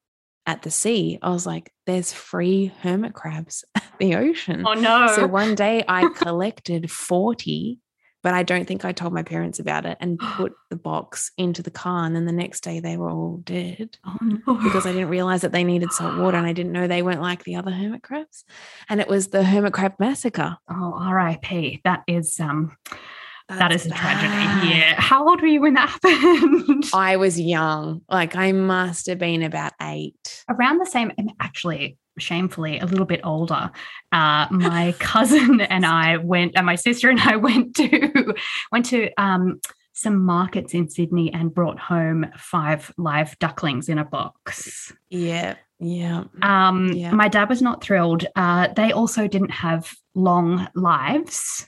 at 0.47 0.63
the 0.63 0.71
sea, 0.71 1.19
I 1.21 1.29
was 1.31 1.45
like, 1.45 1.71
there's 1.87 2.15
free 2.15 2.73
hermit 2.81 3.13
crabs 3.13 3.63
at 3.75 3.85
the 3.99 4.15
ocean. 4.17 4.65
Oh 4.67 4.73
no. 4.73 5.07
So 5.15 5.27
one 5.27 5.55
day 5.55 5.85
I 5.87 6.09
collected 6.17 6.91
40, 6.91 7.79
but 8.23 8.35
I 8.35 8.43
don't 8.43 8.67
think 8.67 8.85
I 8.85 8.93
told 8.93 9.13
my 9.13 9.23
parents 9.23 9.59
about 9.59 9.87
it 9.87 9.97
and 10.01 10.19
put 10.37 10.53
the 10.69 10.77
box 10.77 11.33
into 11.37 11.63
the 11.63 11.71
car. 11.71 12.05
And 12.05 12.15
then 12.15 12.27
the 12.27 12.33
next 12.33 12.63
day 12.63 12.81
they 12.81 12.97
were 12.97 13.11
all 13.11 13.39
dead 13.39 13.99
oh 14.05 14.17
no. 14.21 14.55
because 14.63 14.87
I 14.87 14.93
didn't 14.93 15.09
realize 15.09 15.41
that 15.43 15.53
they 15.53 15.65
needed 15.65 15.93
salt 15.93 16.19
water 16.19 16.37
and 16.37 16.47
I 16.47 16.53
didn't 16.53 16.73
know 16.73 16.87
they 16.87 17.03
weren't 17.03 17.23
like 17.23 17.45
the 17.45 17.57
other 17.57 17.71
hermit 17.71 18.03
crabs. 18.03 18.45
And 18.89 19.01
it 19.01 19.09
was 19.09 19.29
the 19.29 19.45
hermit 19.45 19.73
crab 19.73 19.95
massacre. 19.99 20.57
Oh, 20.69 20.95
R.I.P. 20.97 21.81
That 21.85 22.03
is 22.07 22.39
um 22.41 22.77
that 23.49 23.71
That's 23.71 23.87
is 23.87 23.91
a 23.91 23.95
tragedy. 23.95 24.69
Yeah. 24.69 24.95
How 25.01 25.29
old 25.29 25.41
were 25.41 25.49
you 25.49 25.61
when 25.61 25.75
that 25.75 25.89
happened? 25.89 26.85
I 26.95 27.17
was 27.17 27.41
young. 27.41 28.03
Like 28.09 28.37
I 28.37 28.53
must 28.53 29.07
have 29.07 29.19
been 29.19 29.43
about 29.43 29.73
eight. 29.83 30.45
Around 30.49 30.79
the 30.79 30.87
same 30.87 31.11
actually 31.41 31.99
shamefully 32.21 32.79
a 32.79 32.87
little 32.87 33.07
bit 33.07 33.21
older. 33.25 33.71
Uh 34.13 34.47
my 34.51 34.95
cousin 34.99 35.61
and 35.61 35.85
I 35.85 36.19
went 36.19 36.53
and 36.57 36.67
my 36.67 36.77
sister 36.77 37.11
and 37.11 37.21
I 37.21 37.37
went 37.49 37.77
to 37.77 38.35
went 38.71 38.87
to 38.87 39.11
um 39.17 39.61
some 39.93 40.25
markets 40.25 40.73
in 40.73 40.89
Sydney 40.89 41.33
and 41.33 41.53
brought 41.53 41.79
home 41.79 42.27
five 42.37 42.93
live 42.97 43.39
ducklings 43.39 43.89
in 43.89 43.99
a 43.99 44.05
box. 44.05 44.93
Yeah. 45.11 45.57
Yeah. 45.79 46.25
Um, 46.41 46.93
Yeah. 46.93 47.13
My 47.13 47.29
dad 47.29 47.49
was 47.49 47.61
not 47.61 47.83
thrilled. 47.83 48.25
Uh, 48.35 48.69
they 48.75 48.93
also 48.93 49.29
didn't 49.29 49.51
have 49.51 49.93
long 50.15 50.69
lives. 50.75 51.67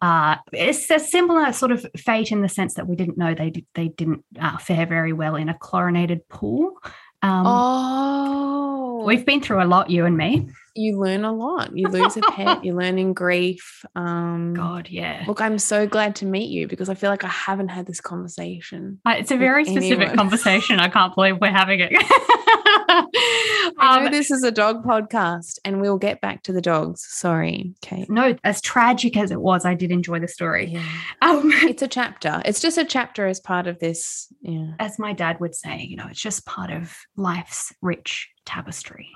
Uh, 0.00 0.36
it's 0.52 0.90
a 0.90 0.98
similar 0.98 1.52
sort 1.52 1.70
of 1.70 1.86
fate 1.96 2.32
in 2.32 2.42
the 2.42 2.48
sense 2.48 2.74
that 2.74 2.88
we 2.88 2.96
didn't 2.96 3.16
know 3.16 3.34
they 3.34 3.50
did, 3.50 3.66
they 3.74 3.88
didn't 3.88 4.24
uh, 4.40 4.58
fare 4.58 4.86
very 4.86 5.12
well 5.12 5.36
in 5.36 5.48
a 5.48 5.54
chlorinated 5.56 6.28
pool. 6.28 6.76
Um, 7.22 7.44
oh, 7.46 9.04
We've 9.06 9.24
been 9.26 9.40
through 9.40 9.62
a 9.62 9.66
lot, 9.66 9.90
you 9.90 10.04
and 10.06 10.16
me. 10.16 10.48
you 10.74 10.98
learn 10.98 11.24
a 11.24 11.32
lot. 11.32 11.76
You 11.76 11.88
lose 11.88 12.16
a 12.16 12.20
pet, 12.32 12.64
you 12.64 12.74
learn 12.74 12.98
in 12.98 13.12
grief. 13.14 13.84
Um, 13.96 14.54
God, 14.54 14.88
yeah. 14.88 15.24
Look, 15.26 15.40
I'm 15.40 15.58
so 15.58 15.86
glad 15.86 16.16
to 16.16 16.24
meet 16.26 16.50
you 16.50 16.68
because 16.68 16.88
I 16.88 16.94
feel 16.94 17.10
like 17.10 17.24
I 17.24 17.28
haven't 17.28 17.68
had 17.68 17.86
this 17.86 18.00
conversation. 18.00 19.00
Uh, 19.04 19.14
It's 19.18 19.30
a 19.30 19.36
very 19.36 19.64
specific 19.64 19.98
anyone. 20.00 20.16
conversation. 20.22 20.78
I 20.80 20.88
can't 20.88 21.14
believe 21.14 21.38
we're 21.40 21.50
having 21.50 21.80
it. 21.80 21.92
I 22.92 23.98
know 24.00 24.06
Um, 24.06 24.12
this 24.12 24.30
is 24.30 24.42
a 24.44 24.50
dog 24.50 24.84
podcast 24.84 25.58
and 25.64 25.80
we'll 25.80 25.98
get 25.98 26.20
back 26.20 26.42
to 26.44 26.52
the 26.52 26.60
dogs. 26.60 27.04
Sorry, 27.08 27.74
Kate. 27.80 28.10
no, 28.10 28.36
as 28.44 28.60
tragic 28.60 29.16
as 29.16 29.30
it 29.30 29.40
was, 29.40 29.64
I 29.64 29.74
did 29.74 29.90
enjoy 29.90 30.20
the 30.20 30.28
story. 30.28 30.66
Yeah. 30.72 30.84
Um, 31.22 31.50
It's 31.62 31.82
a 31.82 31.88
chapter. 31.88 32.42
It's 32.44 32.60
just 32.60 32.76
a 32.78 32.84
chapter 32.84 33.26
as 33.26 33.40
part 33.40 33.66
of 33.66 33.78
this. 33.78 34.28
Yeah. 34.42 34.72
as 34.78 34.98
my 34.98 35.12
dad 35.12 35.40
would 35.40 35.54
say, 35.54 35.78
you 35.80 35.96
know, 35.96 36.06
it's 36.10 36.20
just 36.20 36.44
part 36.46 36.70
of 36.70 36.96
life's 37.16 37.72
rich 37.80 38.28
tapestry. 38.44 39.08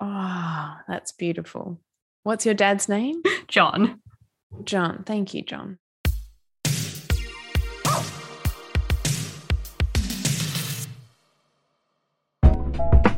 Oh, 0.00 0.74
that's 0.88 1.12
beautiful. 1.12 1.80
What's 2.22 2.46
your 2.46 2.54
dad's 2.54 2.88
name? 2.88 3.22
John. 3.48 4.00
John. 4.64 5.02
Thank 5.04 5.34
you, 5.34 5.42
John. 5.42 5.78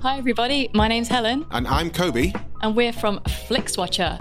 Hi, 0.06 0.18
everybody. 0.18 0.70
My 0.72 0.86
name's 0.86 1.08
Helen, 1.08 1.44
And 1.50 1.66
I'm 1.66 1.90
Kobe. 1.90 2.32
and 2.62 2.76
we're 2.76 2.92
from 2.92 3.18
Flixwatcher, 3.48 4.14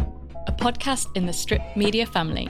a 0.48 0.52
podcast 0.52 1.16
in 1.16 1.28
the 1.28 1.32
Strip 1.32 1.62
Media 1.76 2.08
family. 2.08 2.50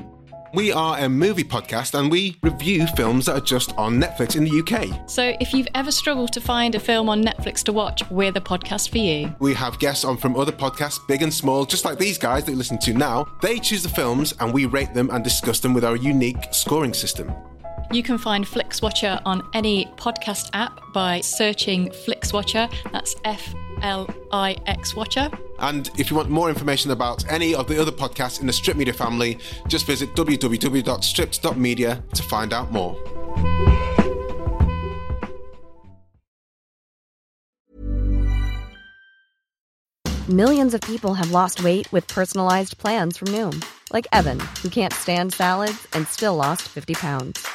We 0.53 0.71
are 0.71 0.97
a 0.99 1.09
movie 1.09 1.43
podcast 1.43 1.99
and 1.99 2.09
we 2.09 2.37
review 2.41 2.87
films 2.95 3.25
that 3.25 3.35
are 3.35 3.45
just 3.45 3.73
on 3.73 3.99
Netflix 3.99 4.37
in 4.37 4.45
the 4.45 4.59
UK. 4.61 5.09
So, 5.09 5.35
if 5.41 5.53
you've 5.53 5.67
ever 5.75 5.91
struggled 5.91 6.31
to 6.31 6.39
find 6.39 6.75
a 6.75 6.79
film 6.79 7.09
on 7.09 7.25
Netflix 7.25 7.61
to 7.63 7.73
watch, 7.73 8.09
we're 8.09 8.31
the 8.31 8.39
podcast 8.39 8.89
for 8.89 8.99
you. 8.99 9.35
We 9.39 9.53
have 9.53 9.79
guests 9.79 10.05
on 10.05 10.15
from 10.15 10.37
other 10.37 10.53
podcasts, 10.53 11.05
big 11.05 11.21
and 11.21 11.33
small, 11.33 11.65
just 11.65 11.83
like 11.83 11.97
these 11.97 12.17
guys 12.17 12.45
that 12.45 12.51
you 12.53 12.57
listen 12.57 12.79
to 12.79 12.93
now. 12.93 13.27
They 13.41 13.59
choose 13.59 13.83
the 13.83 13.89
films 13.89 14.33
and 14.39 14.53
we 14.53 14.65
rate 14.65 14.93
them 14.93 15.09
and 15.11 15.25
discuss 15.25 15.59
them 15.59 15.73
with 15.73 15.83
our 15.83 15.97
unique 15.97 16.53
scoring 16.53 16.93
system. 16.93 17.33
You 17.91 18.03
can 18.03 18.17
find 18.17 18.45
Flixwatcher 18.45 19.21
on 19.25 19.47
any 19.53 19.85
podcast 19.97 20.49
app 20.53 20.81
by 20.93 21.21
searching 21.21 21.89
Flixwatcher. 21.89 22.71
That's 22.91 23.15
F 23.23 23.53
L 23.81 24.09
I 24.31 24.57
X 24.65 24.95
Watcher. 24.95 25.29
And 25.59 25.89
if 25.97 26.09
you 26.09 26.17
want 26.17 26.29
more 26.29 26.49
information 26.49 26.91
about 26.91 27.29
any 27.29 27.55
of 27.55 27.67
the 27.67 27.79
other 27.79 27.91
podcasts 27.91 28.41
in 28.41 28.47
the 28.47 28.53
Strip 28.53 28.75
Media 28.75 28.93
family, 28.93 29.37
just 29.67 29.85
visit 29.85 30.13
www.stripped.media 30.15 32.03
to 32.13 32.23
find 32.23 32.53
out 32.53 32.71
more. 32.71 32.97
Millions 40.27 40.73
of 40.73 40.81
people 40.81 41.13
have 41.13 41.29
lost 41.29 41.63
weight 41.63 41.91
with 41.93 42.07
personalized 42.07 42.79
plans 42.79 43.15
from 43.15 43.27
Noom, 43.27 43.63
like 43.93 44.07
Evan, 44.11 44.39
who 44.63 44.69
can't 44.69 44.91
stand 44.91 45.33
salads 45.33 45.87
and 45.93 46.07
still 46.07 46.35
lost 46.35 46.63
50 46.63 46.95
pounds. 46.95 47.54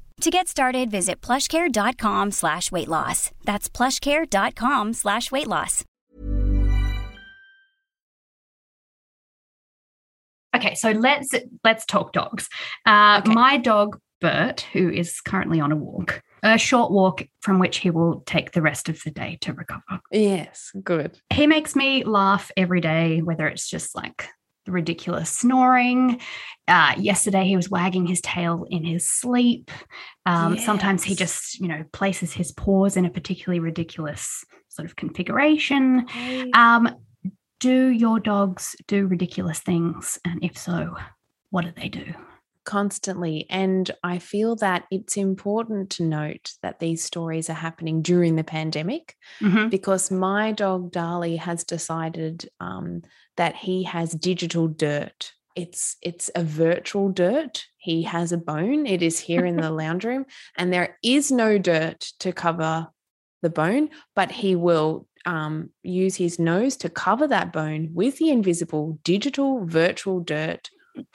To 0.21 0.29
get 0.29 0.47
started, 0.47 0.91
visit 0.91 1.19
plushcare.com 1.19 2.29
slash 2.29 2.71
weight 2.71 2.87
loss. 2.87 3.31
That's 3.43 3.67
plushcare.com 3.67 4.93
slash 4.93 5.31
weight 5.31 5.47
loss. 5.47 5.83
Okay, 10.55 10.75
so 10.75 10.91
let's 10.91 11.33
let's 11.63 11.85
talk 11.87 12.13
dogs. 12.13 12.47
Uh, 12.85 13.21
Okay. 13.25 13.33
My 13.33 13.57
dog 13.57 13.97
Bert, 14.19 14.61
who 14.73 14.91
is 14.91 15.21
currently 15.21 15.59
on 15.59 15.71
a 15.71 15.75
walk, 15.75 16.21
a 16.43 16.57
short 16.57 16.91
walk 16.91 17.23
from 17.39 17.57
which 17.57 17.77
he 17.77 17.89
will 17.89 18.21
take 18.27 18.51
the 18.51 18.61
rest 18.61 18.89
of 18.89 19.01
the 19.03 19.09
day 19.09 19.39
to 19.41 19.53
recover. 19.53 20.01
Yes, 20.11 20.71
good. 20.83 21.19
He 21.33 21.47
makes 21.47 21.75
me 21.75 22.03
laugh 22.03 22.51
every 22.55 22.81
day, 22.81 23.21
whether 23.23 23.47
it's 23.47 23.67
just 23.67 23.95
like 23.95 24.17
the 24.17 24.27
ridiculous 24.67 25.29
snoring. 25.29 26.19
Uh, 26.67 26.93
yesterday, 26.97 27.45
he 27.45 27.55
was 27.55 27.69
wagging 27.69 28.05
his 28.05 28.21
tail 28.21 28.65
in 28.69 28.83
his 28.83 29.09
sleep. 29.09 29.71
Um, 30.25 30.57
Sometimes 30.57 31.03
he 31.03 31.15
just, 31.15 31.59
you 31.59 31.67
know, 31.67 31.83
places 31.91 32.33
his 32.33 32.51
paws 32.51 32.97
in 32.97 33.05
a 33.05 33.09
particularly 33.09 33.59
ridiculous 33.59 34.43
sort 34.69 34.85
of 34.85 34.95
configuration. 34.95 36.05
Um, 36.53 36.95
do 37.59 37.87
your 37.87 38.19
dogs 38.19 38.75
do 38.87 39.05
ridiculous 39.05 39.59
things? 39.59 40.17
And 40.25 40.43
if 40.43 40.57
so, 40.57 40.95
what 41.49 41.65
do 41.65 41.71
they 41.75 41.89
do? 41.89 42.13
constantly. 42.63 43.45
And 43.49 43.89
I 44.03 44.19
feel 44.19 44.55
that 44.57 44.85
it's 44.91 45.17
important 45.17 45.89
to 45.91 46.03
note 46.03 46.51
that 46.61 46.79
these 46.79 47.03
stories 47.03 47.49
are 47.49 47.53
happening 47.53 48.01
during 48.01 48.35
the 48.35 48.43
pandemic 48.43 49.15
because 49.69 50.11
my 50.11 50.51
dog 50.51 50.91
Dali 50.91 51.37
has 51.37 51.63
decided 51.63 52.47
um, 52.59 53.01
that 53.41 53.55
he 53.55 53.81
has 53.81 54.11
digital 54.11 54.67
dirt. 54.67 55.33
It's 55.55 55.97
it's 56.03 56.29
a 56.35 56.43
virtual 56.43 57.09
dirt. 57.09 57.65
He 57.79 58.03
has 58.03 58.31
a 58.31 58.37
bone. 58.37 58.85
It 58.85 59.01
is 59.01 59.17
here 59.19 59.47
in 59.47 59.55
the 59.55 59.71
lounge 59.81 60.05
room, 60.05 60.25
and 60.55 60.71
there 60.71 60.99
is 61.03 61.31
no 61.31 61.57
dirt 61.57 62.01
to 62.19 62.31
cover 62.33 62.89
the 63.41 63.49
bone, 63.49 63.89
but 64.15 64.31
he 64.31 64.55
will 64.55 65.07
um, 65.25 65.71
use 65.81 66.15
his 66.17 66.37
nose 66.37 66.77
to 66.77 66.89
cover 66.89 67.27
that 67.29 67.51
bone 67.51 67.89
with 67.95 68.19
the 68.19 68.29
invisible 68.29 68.99
digital 69.03 69.65
virtual 69.65 70.19
dirt 70.19 70.69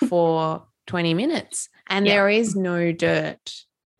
for 0.08 0.66
20 0.88 1.14
minutes. 1.14 1.68
And 1.88 2.06
Yeah. 2.06 2.14
there 2.14 2.28
is 2.28 2.56
no 2.56 2.90
dirt 2.90 3.52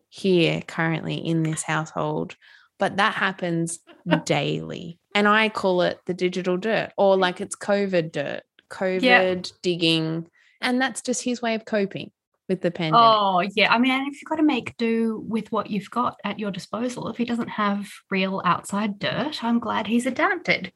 here 0.09 0.61
currently 0.67 1.15
in 1.15 1.43
this 1.43 1.63
household, 1.63 2.35
but 2.77 2.97
that 2.97 3.13
happens 3.13 3.79
daily. 4.25 4.99
And 5.17 5.27
I 5.27 5.49
call 5.49 5.81
it 5.81 5.99
the 6.05 6.13
digital 6.13 6.57
dirt 6.57 6.91
or 6.95 7.17
like 7.17 7.41
it's 7.41 7.55
COVID 7.55 8.11
dirt, 8.11 8.43
COVID 8.69 9.51
digging. 9.63 10.27
And 10.61 10.79
that's 10.79 11.01
just 11.01 11.23
his 11.23 11.41
way 11.41 11.55
of 11.55 11.65
coping 11.65 12.11
with 12.47 12.61
the 12.61 12.69
pandemic. 12.69 13.01
Oh, 13.03 13.41
yeah. 13.55 13.73
I 13.73 13.79
mean, 13.79 13.93
and 13.93 14.07
if 14.07 14.21
you've 14.21 14.29
got 14.29 14.35
to 14.35 14.43
make 14.43 14.77
do 14.77 15.25
with 15.27 15.51
what 15.51 15.71
you've 15.71 15.89
got 15.89 16.19
at 16.23 16.37
your 16.37 16.51
disposal, 16.51 17.07
if 17.07 17.17
he 17.17 17.25
doesn't 17.25 17.49
have 17.49 17.89
real 18.11 18.43
outside 18.45 18.99
dirt, 18.99 19.43
I'm 19.43 19.57
glad 19.57 19.87
he's 19.87 20.05
adapted. 20.05 20.71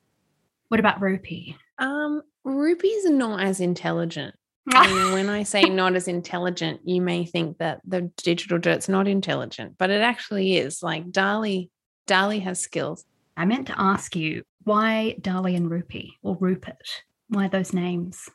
What 0.70 0.80
about 0.80 1.02
Rupee? 1.02 1.56
Um, 1.78 2.24
Rupee's 2.44 3.08
not 3.12 3.44
as 3.44 3.60
intelligent. 3.60 4.34
And 4.74 5.14
when 5.14 5.30
I 5.30 5.44
say 5.44 5.66
not 5.66 5.96
as 5.96 6.08
intelligent, 6.08 6.82
you 6.84 7.00
may 7.00 7.26
think 7.26 7.60
that 7.60 7.82
the 7.86 8.12
digital 8.18 8.58
dirt's 8.58 8.90
not 8.90 9.08
intelligent, 9.08 9.76
but 9.78 9.92
it 9.92 10.02
actually 10.02 10.58
is. 10.58 10.82
Like 10.82 11.12
Dali, 11.12 11.70
Dali 12.08 12.42
has 12.42 12.60
skills. 12.60 13.06
I 13.42 13.46
meant 13.46 13.66
to 13.70 13.82
ask 13.82 14.16
you 14.16 14.44
why 14.66 15.16
Dali 15.20 15.56
and 15.56 15.68
Rupee 15.68 16.14
or 16.22 16.38
Rupert? 16.40 17.02
Why 17.30 17.48
those 17.48 17.74
names? 17.74 18.30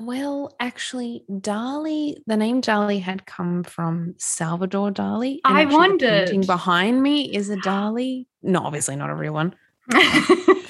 Well, 0.00 0.56
actually, 0.58 1.22
Dali, 1.30 2.14
the 2.26 2.38
name 2.38 2.62
Dali 2.62 2.98
had 2.98 3.26
come 3.26 3.62
from 3.62 4.14
Salvador 4.16 4.90
Dali. 4.90 5.40
I 5.44 5.60
actually 5.60 5.98
the 5.98 5.98
painting 5.98 6.46
behind 6.46 7.02
me 7.02 7.30
is 7.36 7.50
a 7.50 7.56
Dali. 7.56 8.24
No, 8.42 8.62
obviously 8.62 8.96
not 8.96 9.10
a 9.10 9.14
real 9.14 9.34
one. 9.34 9.54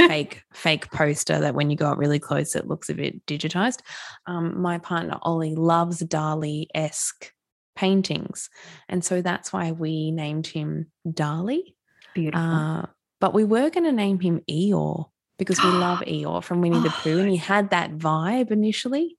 fake 0.09 0.43
fake 0.53 0.91
poster 0.91 1.38
that 1.38 1.55
when 1.55 1.71
you 1.71 1.77
go 1.77 1.87
up 1.87 1.99
really 1.99 2.21
close 2.21 2.55
it 2.55 2.69
looks 2.69 2.88
a 2.88 2.95
bit 2.95 3.27
digitized 3.27 3.81
um, 4.29 4.61
my 4.61 4.79
partner 4.79 5.19
ollie 5.23 5.57
loves 5.57 6.01
dali-esque 6.05 7.33
paintings 7.75 8.49
and 8.88 9.05
so 9.05 9.21
that's 9.21 9.53
why 9.53 9.73
we 9.73 10.12
named 10.12 10.47
him 10.47 10.87
dali 11.05 11.75
Beautiful. 12.14 12.41
uh, 12.41 12.87
but 13.20 13.35
we 13.35 13.44
were 13.44 13.70
going 13.70 13.85
to 13.85 13.92
name 13.92 14.20
him 14.20 14.40
eeyore 14.50 15.07
because 15.38 15.62
we 15.62 15.70
love 15.70 15.98
eeyore 16.07 16.42
from 16.42 16.61
winnie 16.61 16.81
the 16.81 16.88
Oh, 16.88 17.00
pooh 17.02 17.20
and 17.20 17.31
he 17.31 17.37
had 17.37 17.70
that 17.70 17.96
vibe 17.96 18.50
initially 18.50 19.16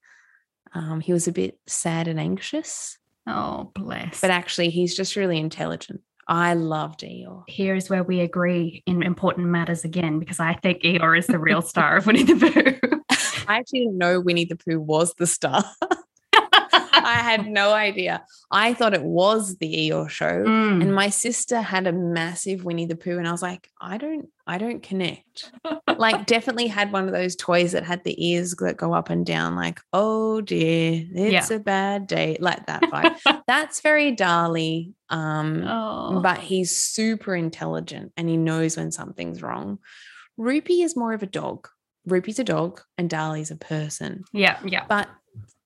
um, 0.74 1.00
he 1.00 1.14
was 1.14 1.28
a 1.28 1.32
bit 1.32 1.58
sad 1.68 2.08
and 2.08 2.20
anxious 2.20 2.98
oh, 3.28 3.72
bless. 3.76 4.22
but 4.22 4.30
actually 4.30 4.70
he's 4.70 4.96
just 4.96 5.16
really 5.16 5.38
intelligent 5.38 6.02
i 6.28 6.54
loved 6.54 7.02
eeyore 7.02 7.44
here 7.48 7.76
is 7.76 7.90
where 7.90 8.04
we 8.04 8.20
agree 8.20 8.84
in 8.86 9.04
important 9.04 9.48
matters 9.48 9.84
again, 9.84 10.20
because 10.20 10.40
I 10.40 10.54
think 10.54 10.82
Eeyore 10.84 11.18
is 11.18 11.28
the 11.28 11.40
real 11.40 11.62
star 11.62 11.98
of 11.98 12.08
Winnie 12.08 12.24
the 12.24 12.36
Pooh. 12.36 13.02
I 13.48 13.58
actually 13.58 13.80
didn't 13.80 13.98
know 13.98 14.20
Winnie 14.20 14.46
the 14.46 14.56
Pooh 14.56 14.80
was 14.80 15.14
the 15.16 15.28
star. 15.28 15.64
I 17.06 17.16
had 17.16 17.48
no 17.48 17.74
idea. 17.74 18.24
I 18.52 18.74
thought 18.74 18.94
it 18.94 19.04
was 19.04 19.58
the 19.58 19.90
Eeyore 19.90 20.10
show. 20.10 20.44
Mm. 20.46 20.82
And 20.82 20.94
my 20.94 21.10
sister 21.10 21.62
had 21.62 21.88
a 21.88 21.92
massive 21.92 22.64
Winnie 22.64 22.86
the 22.86 22.96
Pooh, 22.96 23.18
and 23.18 23.28
I 23.28 23.32
was 23.32 23.42
like, 23.42 23.70
I 23.80 23.98
don't, 23.98 24.28
I 24.46 24.58
don't 24.58 24.82
connect. 24.82 25.52
like, 25.98 26.26
definitely 26.28 26.68
had 26.68 26.92
one 26.92 27.08
of 27.08 27.14
those 27.14 27.36
toys 27.36 27.72
that 27.74 27.84
had 27.84 28.04
the 28.04 28.30
ears 28.30 28.56
that 28.56 28.78
go 28.78 28.94
up 28.94 29.10
and 29.10 29.26
down, 29.26 29.56
like, 29.56 29.80
oh 29.94 30.42
dear, 30.42 31.06
it's 31.12 31.52
a 31.52 31.60
bad 31.60 32.08
day, 32.08 32.38
like 32.40 32.66
that 32.68 32.84
vibe. 32.84 33.44
That's 33.48 33.82
very 33.82 34.16
Dali. 34.16 34.94
Um, 35.10 35.64
oh. 35.68 36.22
but 36.22 36.38
he's 36.38 36.76
super 36.76 37.36
intelligent 37.36 38.12
and 38.16 38.30
he 38.30 38.38
knows 38.38 38.78
when 38.78 38.92
something's 38.92 39.42
wrong. 39.42 39.80
Rupee 40.38 40.84
is 40.84 40.96
more 40.96 41.14
of 41.14 41.24
a 41.24 41.28
dog. 41.28 41.68
Rupee's 42.06 42.40
a 42.40 42.44
dog 42.44 42.82
and 42.98 43.10
Dali's 43.10 43.52
a 43.52 43.56
person. 43.56 44.24
yeah, 44.34 44.60
yeah. 44.66 44.86
But 44.88 45.10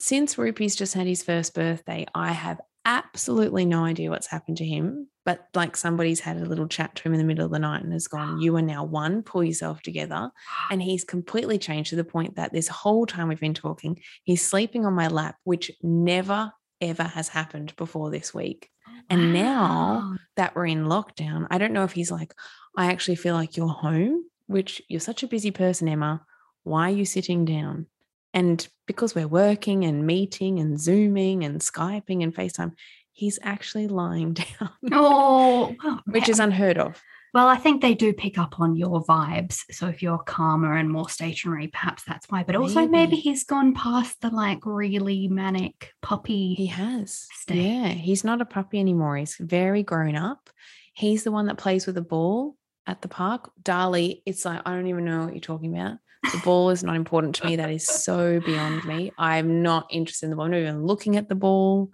since 0.03 0.37
Rupee's 0.37 0.75
just 0.75 0.95
had 0.95 1.07
his 1.07 1.23
first 1.23 1.53
birthday, 1.53 2.05
I 2.13 2.33
have 2.33 2.59
absolutely 2.83 3.63
no 3.63 3.85
idea 3.85 4.09
what's 4.09 4.27
happened 4.27 4.57
to 4.57 4.65
him. 4.65 5.07
But 5.23 5.47
like 5.53 5.77
somebody's 5.77 6.19
had 6.19 6.35
a 6.35 6.45
little 6.45 6.67
chat 6.67 6.93
to 6.95 7.03
him 7.03 7.13
in 7.13 7.19
the 7.19 7.25
middle 7.25 7.45
of 7.45 7.51
the 7.51 7.59
night 7.59 7.85
and 7.85 7.93
has 7.93 8.09
gone, 8.09 8.41
You 8.41 8.53
are 8.57 8.61
now 8.61 8.83
one, 8.83 9.23
pull 9.23 9.45
yourself 9.45 9.81
together. 9.81 10.29
And 10.69 10.81
he's 10.83 11.05
completely 11.05 11.57
changed 11.57 11.91
to 11.91 11.95
the 11.95 12.03
point 12.03 12.35
that 12.35 12.51
this 12.51 12.67
whole 12.67 13.05
time 13.05 13.29
we've 13.29 13.39
been 13.39 13.53
talking, 13.53 14.01
he's 14.23 14.45
sleeping 14.45 14.85
on 14.85 14.91
my 14.91 15.07
lap, 15.07 15.37
which 15.45 15.71
never, 15.81 16.51
ever 16.81 17.03
has 17.03 17.29
happened 17.29 17.73
before 17.77 18.11
this 18.11 18.33
week. 18.33 18.69
And 19.09 19.31
now 19.31 20.17
that 20.35 20.53
we're 20.53 20.65
in 20.65 20.83
lockdown, 20.83 21.47
I 21.49 21.57
don't 21.57 21.71
know 21.71 21.85
if 21.85 21.93
he's 21.93 22.11
like, 22.11 22.33
I 22.75 22.87
actually 22.87 23.15
feel 23.15 23.35
like 23.35 23.55
you're 23.55 23.69
home, 23.69 24.25
which 24.47 24.81
you're 24.89 24.99
such 24.99 25.23
a 25.23 25.27
busy 25.27 25.51
person, 25.51 25.87
Emma. 25.87 26.25
Why 26.63 26.89
are 26.89 26.95
you 26.95 27.05
sitting 27.05 27.45
down? 27.45 27.87
And 28.33 28.67
because 28.87 29.13
we're 29.15 29.27
working 29.27 29.85
and 29.85 30.05
meeting 30.07 30.59
and 30.59 30.79
Zooming 30.79 31.43
and 31.43 31.59
Skyping 31.61 32.23
and 32.23 32.33
FaceTime, 32.33 32.73
he's 33.11 33.37
actually 33.43 33.87
lying 33.87 34.33
down, 34.59 34.69
Oh, 34.91 35.75
well, 35.83 36.01
which 36.05 36.29
is 36.29 36.39
unheard 36.39 36.77
of. 36.79 36.99
well, 37.33 37.47
I 37.47 37.57
think 37.57 37.81
they 37.81 37.93
do 37.93 38.11
pick 38.11 38.37
up 38.39 38.59
on 38.59 38.75
your 38.75 39.03
vibes. 39.05 39.61
So 39.71 39.87
if 39.87 40.01
you're 40.01 40.17
calmer 40.17 40.75
and 40.75 40.89
more 40.89 41.09
stationary, 41.09 41.67
perhaps 41.67 42.03
that's 42.03 42.25
why. 42.29 42.43
But 42.43 42.55
also, 42.55 42.81
maybe 42.81 42.91
Maybe. 42.91 43.15
he's 43.17 43.43
gone 43.43 43.73
past 43.75 44.19
the 44.21 44.29
like 44.31 44.65
really 44.65 45.27
manic 45.27 45.91
puppy. 46.01 46.55
He 46.55 46.67
has. 46.67 47.27
Stay. 47.33 47.55
Yeah, 47.55 47.87
he's 47.89 48.23
not 48.23 48.41
a 48.41 48.45
puppy 48.45 48.79
anymore. 48.79 49.17
He's 49.17 49.35
very 49.39 49.83
grown 49.83 50.15
up. 50.15 50.49
He's 50.95 51.23
the 51.23 51.31
one 51.31 51.47
that 51.47 51.57
plays 51.57 51.85
with 51.87 51.97
a 51.97 52.01
ball 52.03 52.55
at 52.85 53.01
the 53.01 53.07
park. 53.07 53.51
Dali, 53.61 54.21
it's 54.25 54.43
like, 54.45 54.61
I 54.65 54.73
don't 54.73 54.87
even 54.87 55.05
know 55.05 55.23
what 55.25 55.33
you're 55.33 55.39
talking 55.41 55.75
about. 55.75 55.97
The 56.31 56.41
ball 56.43 56.69
is 56.69 56.83
not 56.83 56.95
important 56.95 57.35
to 57.35 57.45
me. 57.45 57.55
That 57.57 57.69
is 57.69 57.85
so 57.85 58.39
beyond 58.39 58.85
me. 58.85 59.11
I'm 59.17 59.61
not 59.61 59.87
interested 59.91 60.25
in 60.27 60.29
the 60.31 60.35
ball. 60.35 60.45
I'm 60.45 60.51
not 60.51 60.57
even 60.61 60.83
looking 60.85 61.17
at 61.17 61.29
the 61.29 61.35
ball. 61.35 61.91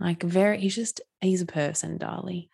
Like, 0.00 0.22
very, 0.22 0.58
he's 0.60 0.74
just, 0.74 1.00
he's 1.20 1.42
a 1.42 1.46
person, 1.46 1.98
Dali. 1.98 2.48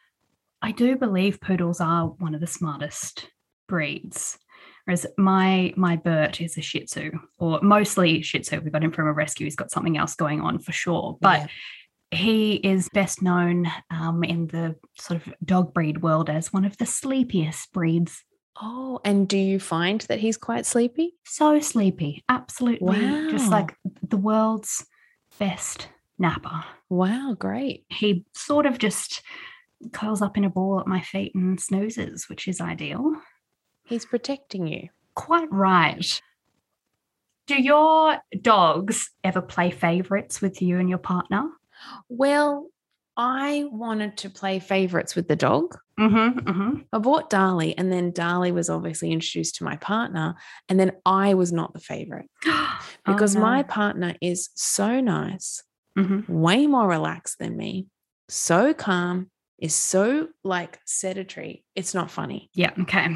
I 0.63 0.73
do 0.73 0.97
believe 0.97 1.41
poodles 1.41 1.81
are 1.81 2.07
one 2.07 2.35
of 2.35 2.41
the 2.41 2.47
smartest 2.47 3.29
breeds. 3.69 4.39
Whereas 4.85 5.07
my 5.17 5.73
my 5.77 5.97
Bert 5.97 6.41
is 6.41 6.57
a 6.59 6.63
Shih 6.63 6.85
Tzu, 6.85 7.13
or 7.39 7.61
mostly 7.63 8.23
Shih 8.23 8.41
Tzu. 8.41 8.61
We 8.61 8.71
got 8.71 8.83
him 8.83 8.93
from 8.93 9.07
a 9.07 9.13
rescue. 9.13 9.47
He's 9.47 9.57
got 9.57 9.71
something 9.71 9.97
else 9.97 10.15
going 10.15 10.41
on 10.41 10.59
for 10.59 10.73
sure, 10.73 11.17
but 11.21 11.41
Yeah. 12.13 12.19
he 12.19 12.55
is 12.55 12.89
best 12.93 13.23
known 13.23 13.71
um, 13.91 14.25
in 14.25 14.49
the 14.49 14.77
sort 14.99 15.25
of 15.27 15.33
dog 15.45 15.73
breed 15.75 16.03
world 16.03 16.29
as 16.29 16.53
one 16.53 16.65
of 16.65 16.77
the 16.79 16.87
sleepiest 16.87 17.73
breeds. 17.73 18.25
Oh, 18.63 19.01
and 19.05 19.27
do 19.27 19.39
you 19.39 19.59
find 19.59 20.01
that 20.03 20.19
he's 20.21 20.37
quite 20.37 20.67
sleepy? 20.67 21.15
So 21.25 21.61
sleepy, 21.61 22.25
absolutely, 22.29 22.99
just 23.31 23.51
like 23.51 23.75
the 24.03 24.17
world's 24.17 24.85
best 25.39 25.89
napper. 26.19 26.65
Wow, 26.89 27.35
great. 27.39 27.85
He 27.89 28.25
sort 28.35 28.67
of 28.67 28.79
just 28.79 29.23
curls 29.93 30.21
up 30.21 30.37
in 30.37 30.45
a 30.45 30.51
ball 30.51 30.81
at 30.81 30.87
my 30.87 31.01
feet 31.01 31.35
and 31.35 31.59
snoozes, 31.59 32.29
which 32.29 32.47
is 32.49 32.61
ideal. 32.61 33.15
He's 33.85 34.05
protecting 34.05 34.67
you. 34.67 34.89
Quite 35.15 35.51
right. 35.51 36.21
Do 37.47 37.61
your 37.61 38.19
dogs 38.41 39.11
ever 39.25 39.41
play 39.41 39.71
favorites 39.71 40.41
with 40.41 40.61
you 40.61 40.79
and 40.79 40.89
your 40.89 40.99
partner? 40.99 41.49
Well, 42.09 42.69
I 43.23 43.67
wanted 43.71 44.17
to 44.19 44.31
play 44.31 44.61
favorites 44.61 45.15
with 45.15 45.29
the 45.29 45.37
dog. 45.37 45.77
Mm-hmm. 45.99 46.39
mm-hmm. 46.39 46.79
I 46.91 46.99
bought 46.99 47.29
Dali, 47.29 47.75
and 47.77 47.93
then 47.93 48.13
Dali 48.13 48.51
was 48.51 48.71
obviously 48.71 49.13
introduced 49.13 49.57
to 49.57 49.65
my 49.65 49.77
partner, 49.77 50.37
and 50.71 50.81
then 50.81 50.93
I 51.05 51.35
was 51.35 51.53
not 51.53 51.75
the 51.75 51.81
favorite 51.81 52.31
because 53.05 53.37
my 53.37 53.63
partner 53.63 54.15
is 54.23 54.49
so 54.55 55.01
nice, 55.01 55.63
Mhm. 55.99 56.27
way 56.31 56.67
more 56.67 56.89
relaxed 56.89 57.39
than 57.39 57.59
me, 57.59 57.89
so 58.31 58.73
calm, 58.73 59.31
is 59.59 59.75
so 59.75 60.29
like 60.43 60.79
sedentary. 60.87 61.63
It's 61.77 61.93
not 61.93 62.11
funny. 62.11 62.49
Yeah. 62.55 62.73
Okay. 62.81 63.15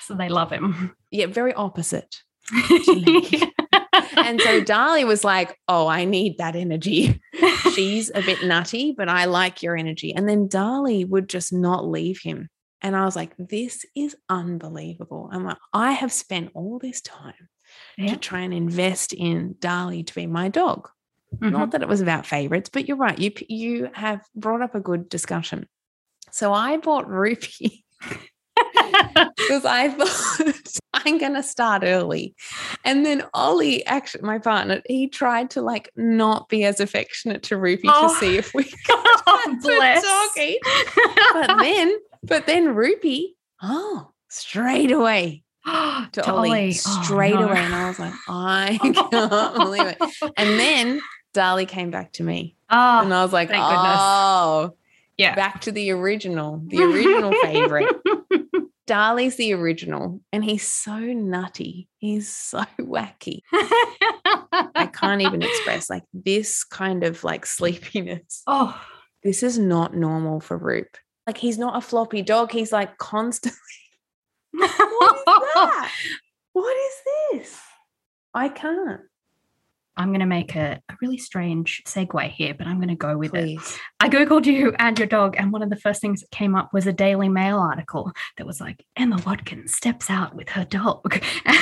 So 0.00 0.14
they 0.14 0.28
love 0.28 0.50
him. 0.52 0.94
Yeah, 1.10 1.26
very 1.26 1.54
opposite. 1.54 2.16
and 2.52 4.40
so 4.40 4.60
Dali 4.62 5.06
was 5.06 5.24
like, 5.24 5.56
Oh, 5.68 5.86
I 5.86 6.04
need 6.04 6.36
that 6.38 6.54
energy. 6.56 7.20
She's 7.74 8.10
a 8.14 8.22
bit 8.22 8.44
nutty, 8.44 8.92
but 8.96 9.08
I 9.08 9.26
like 9.26 9.62
your 9.62 9.76
energy. 9.76 10.14
And 10.14 10.28
then 10.28 10.48
Dali 10.48 11.08
would 11.08 11.28
just 11.28 11.52
not 11.52 11.86
leave 11.86 12.20
him. 12.20 12.48
And 12.80 12.94
I 12.96 13.04
was 13.04 13.16
like, 13.16 13.32
This 13.38 13.84
is 13.96 14.16
unbelievable. 14.28 15.28
I'm 15.32 15.44
like, 15.44 15.58
I 15.72 15.92
have 15.92 16.12
spent 16.12 16.50
all 16.54 16.78
this 16.78 17.00
time 17.00 17.48
Yeah. 17.96 18.12
to 18.12 18.16
try 18.16 18.40
and 18.40 18.54
invest 18.54 19.12
in 19.12 19.54
Dali 19.58 20.06
to 20.06 20.14
be 20.14 20.26
my 20.26 20.48
dog. 20.48 20.88
Mhm. 21.36 21.52
Not 21.52 21.70
that 21.72 21.82
it 21.82 21.88
was 21.88 22.00
about 22.00 22.26
favorites, 22.26 22.70
but 22.72 22.88
you're 22.88 22.96
right. 22.96 23.18
You 23.18 23.32
you 23.48 23.90
have 23.92 24.24
brought 24.34 24.62
up 24.62 24.74
a 24.74 24.80
good 24.80 25.08
discussion. 25.08 25.68
So 26.30 26.52
I 26.52 26.76
bought 26.78 27.08
Rupee 27.08 27.84
because 29.36 29.64
I 29.64 29.88
thought 29.88 30.78
I'm 30.94 31.18
going 31.18 31.34
to 31.34 31.42
start 31.42 31.82
early. 31.84 32.34
And 32.84 33.04
then 33.06 33.24
Ollie, 33.34 33.84
actually, 33.86 34.22
my 34.22 34.38
partner, 34.38 34.82
he 34.86 35.08
tried 35.08 35.50
to 35.50 35.62
like 35.62 35.90
not 35.96 36.48
be 36.48 36.64
as 36.64 36.80
affectionate 36.80 37.42
to 37.44 37.56
Rupee 37.56 37.88
Oh. 37.90 38.08
to 38.08 38.14
see 38.20 38.36
if 38.36 38.52
we 38.54 38.64
oh, 38.90 39.42
could 39.44 39.56
Oh, 39.58 39.58
bless. 39.62 40.02
doggy. 40.02 40.58
But 41.32 41.58
then, 41.62 41.96
but 42.22 42.46
then 42.46 42.74
Rupee, 42.74 43.36
oh, 43.62 44.10
straight 44.28 44.90
away 44.90 45.42
to, 45.66 46.08
To 46.12 46.30
Ollie, 46.32 46.48
Ollie. 46.50 46.68
Oh, 46.70 47.02
straight 47.02 47.34
no. 47.34 47.48
away. 47.48 47.58
And 47.58 47.74
I 47.74 47.88
was 47.88 47.98
like, 47.98 48.14
I 48.28 48.78
can't 48.82 49.54
believe 49.56 49.86
it. 49.86 49.98
And 50.36 50.58
then 50.58 51.00
Dali 51.34 51.66
came 51.68 51.90
back 51.90 52.12
to 52.14 52.22
me. 52.22 52.56
Oh, 52.70 53.00
And 53.02 53.12
I 53.14 53.22
was 53.22 53.32
like, 53.32 53.48
thank 53.48 53.62
goodness. 53.64 53.96
oh, 53.98 54.74
yeah. 55.16 55.34
back 55.34 55.62
to 55.62 55.72
the 55.72 55.90
original, 55.90 56.62
the 56.66 56.82
original 56.82 57.32
favorite. 57.42 57.88
Dali's 58.88 59.36
the 59.36 59.52
original, 59.52 60.20
and 60.32 60.42
he's 60.42 60.66
so 60.66 60.98
nutty. 60.98 61.88
He's 61.98 62.34
so 62.34 62.64
wacky. 62.80 63.42
I 63.52 64.90
can't 64.92 65.20
even 65.22 65.42
express 65.42 65.88
like 65.90 66.04
this 66.14 66.64
kind 66.64 67.04
of 67.04 67.22
like 67.22 67.44
sleepiness. 67.46 68.42
oh, 68.46 68.80
This 69.22 69.42
is 69.42 69.58
not 69.58 69.94
normal 69.94 70.40
for 70.40 70.56
Roop. 70.56 70.88
Like 71.26 71.36
he's 71.36 71.58
not 71.58 71.76
a 71.76 71.80
floppy 71.82 72.22
dog. 72.22 72.50
He's 72.50 72.72
like 72.72 72.96
constantly. 72.98 73.58
What 74.58 75.16
is 75.16 75.24
that? 75.54 75.92
What 76.54 76.76
is 76.76 76.94
this? 77.44 77.60
I 78.34 78.48
can't. 78.48 79.02
I'm 79.98 80.10
going 80.10 80.20
to 80.20 80.26
make 80.26 80.54
a, 80.54 80.80
a 80.88 80.94
really 81.02 81.18
strange 81.18 81.82
segue 81.84 82.30
here, 82.30 82.54
but 82.54 82.68
I'm 82.68 82.76
going 82.76 82.88
to 82.88 82.94
go 82.94 83.18
with 83.18 83.34
it. 83.34 83.58
I 83.98 84.08
Googled 84.08 84.46
you 84.46 84.72
and 84.78 84.96
your 84.96 85.08
dog, 85.08 85.34
and 85.36 85.52
one 85.52 85.62
of 85.62 85.70
the 85.70 85.76
first 85.76 86.00
things 86.00 86.20
that 86.20 86.30
came 86.30 86.54
up 86.54 86.72
was 86.72 86.86
a 86.86 86.92
Daily 86.92 87.28
Mail 87.28 87.58
article 87.58 88.12
that 88.36 88.46
was 88.46 88.60
like, 88.60 88.84
Emma 88.96 89.20
Watkins 89.26 89.74
steps 89.74 90.08
out 90.08 90.36
with 90.36 90.50
her 90.50 90.64
dog. 90.64 91.12
and 91.44 91.52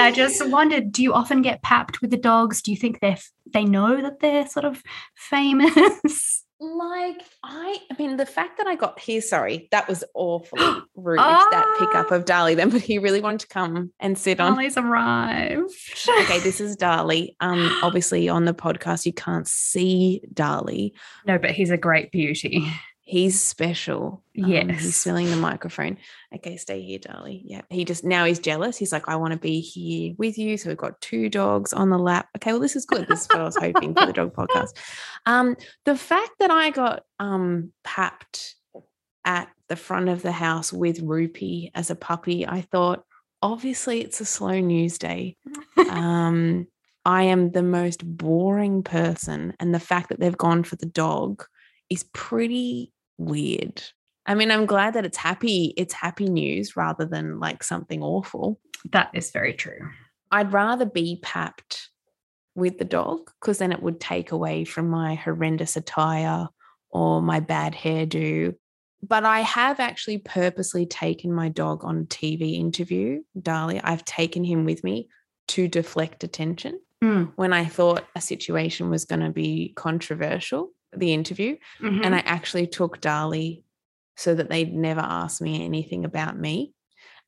I 0.00 0.12
just 0.14 0.48
wondered, 0.48 0.92
do 0.92 1.02
you 1.02 1.12
often 1.12 1.42
get 1.42 1.62
papped 1.62 2.00
with 2.00 2.10
the 2.10 2.16
dogs? 2.16 2.62
Do 2.62 2.70
you 2.70 2.76
think 2.76 3.00
they're 3.00 3.18
they 3.52 3.64
know 3.64 4.00
that 4.00 4.20
they're 4.20 4.46
sort 4.46 4.64
of 4.64 4.82
famous? 5.14 6.44
Like 6.60 7.22
I, 7.44 7.78
I 7.90 7.94
mean, 7.98 8.16
the 8.16 8.26
fact 8.26 8.58
that 8.58 8.66
I 8.66 8.74
got 8.74 8.98
here, 8.98 9.20
sorry, 9.20 9.68
that 9.70 9.86
was 9.88 10.02
awfully 10.14 10.60
rude. 10.96 11.18
That 11.18 11.76
pickup 11.78 12.10
Ah. 12.10 12.14
of 12.16 12.24
Dali, 12.24 12.56
then, 12.56 12.70
but 12.70 12.80
he 12.80 12.98
really 12.98 13.20
wanted 13.20 13.40
to 13.40 13.46
come 13.48 13.92
and 14.00 14.18
sit 14.18 14.40
on. 14.40 14.56
Ollie's 14.56 14.76
arrived. 14.76 15.70
Okay, 16.22 16.40
this 16.40 16.60
is 16.60 16.76
Dali. 16.76 17.36
Um, 17.40 17.70
obviously 17.82 18.28
on 18.28 18.44
the 18.44 18.54
podcast 18.54 19.06
you 19.06 19.12
can't 19.12 19.46
see 19.46 20.20
Dali. 20.34 20.92
No, 21.26 21.38
but 21.38 21.50
he's 21.52 21.70
a 21.70 21.76
great 21.76 22.10
beauty. 22.10 22.66
He's 23.10 23.40
special. 23.40 24.22
Um, 24.38 24.50
Yes. 24.50 24.82
he's 24.82 25.02
filling 25.02 25.30
the 25.30 25.36
microphone. 25.36 25.96
Okay, 26.34 26.58
stay 26.58 26.82
here, 26.82 26.98
Dali. 26.98 27.40
Yeah, 27.42 27.62
he 27.70 27.86
just 27.86 28.04
now 28.04 28.26
he's 28.26 28.38
jealous. 28.38 28.76
He's 28.76 28.92
like, 28.92 29.08
I 29.08 29.16
want 29.16 29.32
to 29.32 29.38
be 29.38 29.60
here 29.60 30.14
with 30.18 30.36
you. 30.36 30.58
So 30.58 30.68
we've 30.68 30.76
got 30.76 31.00
two 31.00 31.30
dogs 31.30 31.72
on 31.72 31.88
the 31.88 31.96
lap. 31.98 32.28
Okay, 32.36 32.52
well, 32.52 32.60
this 32.60 32.76
is 32.76 32.84
good. 32.84 33.08
This 33.08 33.22
is 33.22 33.28
what 33.28 33.40
I 33.40 33.44
was 33.44 33.56
hoping 33.56 33.94
for 33.94 34.04
the 34.04 34.12
dog 34.12 34.34
podcast. 34.36 34.76
Um, 35.24 35.56
the 35.86 35.96
fact 35.96 36.32
that 36.40 36.50
I 36.50 36.68
got 36.68 37.04
um 37.18 37.72
papped 37.82 38.56
at 39.24 39.48
the 39.70 39.76
front 39.76 40.10
of 40.10 40.20
the 40.20 40.32
house 40.32 40.70
with 40.70 41.00
Rupee 41.00 41.70
as 41.74 41.88
a 41.90 41.96
puppy, 41.96 42.46
I 42.46 42.60
thought, 42.60 43.04
obviously 43.40 44.02
it's 44.02 44.20
a 44.20 44.26
slow 44.26 44.60
news 44.60 44.98
day. 44.98 45.38
um, 45.88 46.66
I 47.06 47.22
am 47.22 47.52
the 47.52 47.62
most 47.62 48.04
boring 48.04 48.82
person, 48.82 49.54
and 49.58 49.74
the 49.74 49.80
fact 49.80 50.10
that 50.10 50.20
they've 50.20 50.36
gone 50.36 50.62
for 50.62 50.76
the 50.76 50.84
dog 50.84 51.44
is 51.88 52.04
pretty 52.12 52.92
weird. 53.18 53.82
I 54.26 54.34
mean, 54.34 54.50
I'm 54.50 54.66
glad 54.66 54.94
that 54.94 55.04
it's 55.04 55.16
happy. 55.16 55.74
It's 55.76 55.94
happy 55.94 56.28
news 56.28 56.76
rather 56.76 57.04
than 57.04 57.40
like 57.40 57.62
something 57.62 58.02
awful. 58.02 58.60
That 58.92 59.10
is 59.14 59.30
very 59.30 59.54
true. 59.54 59.90
I'd 60.30 60.52
rather 60.52 60.84
be 60.84 61.18
papped 61.22 61.88
with 62.54 62.78
the 62.78 62.84
dog 62.84 63.30
because 63.40 63.58
then 63.58 63.72
it 63.72 63.82
would 63.82 64.00
take 64.00 64.32
away 64.32 64.64
from 64.64 64.88
my 64.88 65.14
horrendous 65.14 65.76
attire 65.76 66.48
or 66.90 67.22
my 67.22 67.40
bad 67.40 67.74
hairdo. 67.74 68.54
But 69.02 69.24
I 69.24 69.40
have 69.40 69.78
actually 69.80 70.18
purposely 70.18 70.84
taken 70.84 71.32
my 71.32 71.48
dog 71.48 71.84
on 71.84 71.98
a 72.00 72.04
TV 72.04 72.54
interview, 72.56 73.22
Dali. 73.38 73.80
I've 73.82 74.04
taken 74.04 74.44
him 74.44 74.64
with 74.64 74.82
me 74.84 75.08
to 75.48 75.68
deflect 75.68 76.24
attention 76.24 76.80
Mm. 77.02 77.32
when 77.36 77.52
I 77.52 77.64
thought 77.64 78.04
a 78.16 78.20
situation 78.20 78.90
was 78.90 79.04
going 79.04 79.20
to 79.20 79.30
be 79.30 79.72
controversial, 79.76 80.72
the 80.96 81.12
interview. 81.12 81.56
Mhm. 81.80 82.04
And 82.04 82.14
I 82.14 82.20
actually 82.20 82.66
took 82.66 83.00
Dali 83.00 83.62
so 84.16 84.34
that 84.34 84.48
they'd 84.50 84.72
never 84.74 85.00
ask 85.00 85.40
me 85.40 85.64
anything 85.64 86.04
about 86.04 86.38
me. 86.38 86.72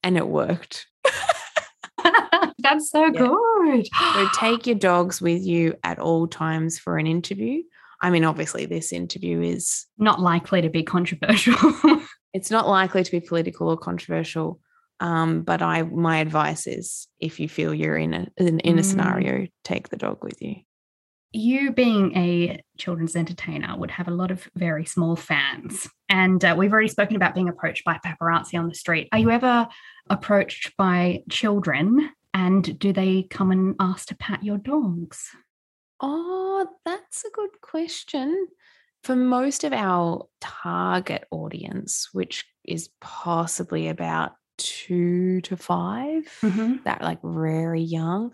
And 0.02 0.16
it 0.16 0.26
worked. 0.26 0.86
That's 2.58 2.90
so 2.90 3.04
Yeah. 3.06 3.10
good. 3.64 3.86
So 4.14 4.28
take 4.34 4.66
your 4.66 4.76
dogs 4.78 5.20
with 5.20 5.42
you 5.42 5.74
at 5.84 5.98
all 5.98 6.26
times 6.26 6.78
for 6.78 6.96
an 6.98 7.06
interview. 7.06 7.62
I 8.02 8.10
mean, 8.10 8.24
obviously, 8.24 8.64
this 8.66 8.92
interview 8.92 9.42
is 9.42 9.86
Not 9.98 10.20
likely 10.20 10.62
to 10.62 10.70
be 10.70 10.82
controversial. 10.82 11.54
it's 12.32 12.50
not 12.50 12.66
likely 12.68 13.04
to 13.04 13.10
be 13.10 13.20
political 13.20 13.68
or 13.68 13.76
controversial. 13.76 14.58
Um, 15.00 15.42
but 15.42 15.62
I 15.62 15.82
my 15.82 16.18
advice 16.18 16.66
is 16.66 17.08
if 17.20 17.40
you 17.40 17.48
feel 17.48 17.72
you're 17.74 17.96
in 17.96 18.12
a 18.14 18.26
in, 18.36 18.60
in 18.60 18.78
a 18.78 18.82
Mm. 18.82 18.84
scenario, 18.84 19.46
take 19.64 19.88
the 19.88 19.96
dog 19.96 20.22
with 20.24 20.40
you. 20.42 20.56
You 21.32 21.72
being 21.72 22.16
a 22.16 22.60
children's 22.76 23.14
entertainer 23.14 23.76
would 23.76 23.90
have 23.90 24.08
a 24.08 24.12
lot 24.12 24.30
of 24.30 24.48
very 24.56 24.84
small 24.84 25.16
fans. 25.16 25.88
And 26.08 26.44
uh, 26.44 26.54
we've 26.58 26.72
already 26.72 26.88
spoken 26.88 27.16
about 27.16 27.34
being 27.34 27.48
approached 27.48 27.84
by 27.84 27.98
paparazzi 28.04 28.58
on 28.58 28.68
the 28.68 28.74
street. 28.74 29.08
Are 29.12 29.18
you 29.18 29.30
ever 29.30 29.68
approached 30.08 30.76
by 30.76 31.22
children? 31.30 32.10
And 32.34 32.78
do 32.78 32.92
they 32.92 33.24
come 33.24 33.50
and 33.52 33.76
ask 33.78 34.08
to 34.08 34.16
pat 34.16 34.42
your 34.42 34.58
dogs? 34.58 35.28
Oh, 36.00 36.66
that's 36.84 37.24
a 37.24 37.30
good 37.30 37.60
question. 37.60 38.48
For 39.02 39.16
most 39.16 39.64
of 39.64 39.72
our 39.72 40.26
target 40.40 41.24
audience, 41.30 42.08
which 42.12 42.44
is 42.64 42.90
possibly 43.00 43.88
about 43.88 44.32
two 44.58 45.40
to 45.42 45.56
5 45.56 46.38
that 46.84 47.00
like 47.02 47.20
very 47.22 47.80
young, 47.80 48.32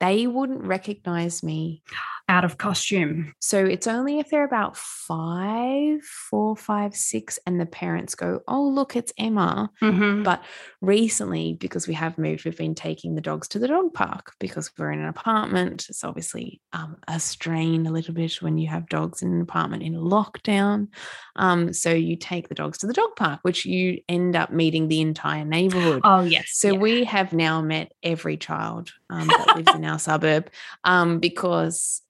they 0.00 0.26
wouldn't 0.26 0.62
recognize 0.64 1.42
me. 1.42 1.82
out 2.26 2.42
of 2.44 2.56
costume 2.56 3.34
So 3.38 3.58
it's 3.66 3.86
only 3.86 4.18
if 4.18 4.30
they're 4.30 4.46
about 4.46 4.78
five, 4.78 6.00
four, 6.02 6.56
five, 6.56 6.94
six, 6.96 7.38
and 7.46 7.60
the 7.60 7.66
parents 7.66 8.14
go, 8.14 8.40
Oh, 8.48 8.66
look, 8.66 8.96
it's 8.96 9.12
Emma. 9.18 9.70
Mhm. 9.82 10.24
But 10.24 10.42
recently, 10.80 11.54
because 11.60 11.86
we 11.86 11.94
have 11.94 12.16
moved, 12.18 12.44
we've 12.44 12.56
been 12.56 12.74
taking 12.74 13.14
the 13.14 13.20
dogs 13.20 13.48
to 13.48 13.58
the 13.58 13.68
dog 13.68 13.92
park 13.94 14.32
because 14.40 14.70
we're 14.78 14.90
in 14.92 15.00
an 15.00 15.08
apartment. 15.08 15.86
It's 15.88 16.02
obviously 16.04 16.60
um, 16.72 16.96
a 17.08 17.20
strain 17.20 17.86
a 17.86 17.92
little 17.92 18.14
bit 18.14 18.40
when 18.42 18.58
you 18.58 18.68
have 18.68 18.88
dogs 18.88 19.22
in 19.22 19.32
an 19.32 19.40
apartment 19.42 19.82
in 19.82 19.94
lockdown. 19.94 20.88
Um, 21.36 21.72
so 21.72 21.90
you 21.92 22.16
take 22.16 22.48
the 22.48 22.54
dogs 22.54 22.78
to 22.78 22.86
the 22.86 22.92
dog 22.92 23.10
park, 23.16 23.40
which 23.42 23.66
you 23.66 23.98
end 24.08 24.34
up 24.36 24.50
meeting 24.50 24.88
the 24.88 25.00
entire 25.02 25.44
neighborhood. 25.44 26.00
oh 26.04 26.22
yes 26.22 26.50
So 26.52 26.72
yeah. 26.72 26.78
we 26.78 27.04
have 27.04 27.32
now 27.32 27.60
met 27.60 27.92
every 28.02 28.36
child 28.36 28.90
um, 29.10 29.26
that 29.28 29.56
lives 29.56 29.74
in 29.74 29.83
our 29.84 29.98
suburb 29.98 30.50
um, 30.84 31.18
because 31.20 32.00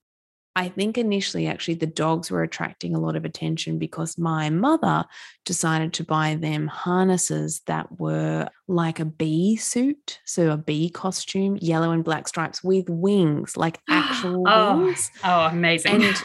I 0.57 0.69
think 0.69 0.97
initially, 0.97 1.49
actually, 1.49 1.75
the 1.75 1.87
dogs 1.89 2.31
were 2.31 2.45
attracting 2.45 2.95
a 2.95 3.01
lot 3.01 3.17
of 3.17 3.25
attention 3.25 3.77
because 3.77 4.17
my 4.17 4.51
mother 4.51 5.05
decided 5.45 5.93
to 5.95 6.05
buy 6.05 6.37
them 6.37 6.69
harnesses 6.69 7.61
that 7.67 7.99
were 7.99 8.49
like 8.69 9.01
a 9.01 9.05
bee 9.05 9.57
suit, 9.57 10.21
so 10.25 10.53
a 10.53 10.57
bee 10.57 10.91
costume, 10.91 11.59
yellow 11.61 11.91
and 11.91 12.05
black 12.05 12.29
stripes 12.29 12.63
with 12.63 12.89
wings, 12.89 13.57
like 13.57 13.81
actual 13.91 14.45
oh, 14.47 14.77
wings. 14.79 15.11
oh 15.25 15.47
amazing 15.47 16.05
And 16.05 16.25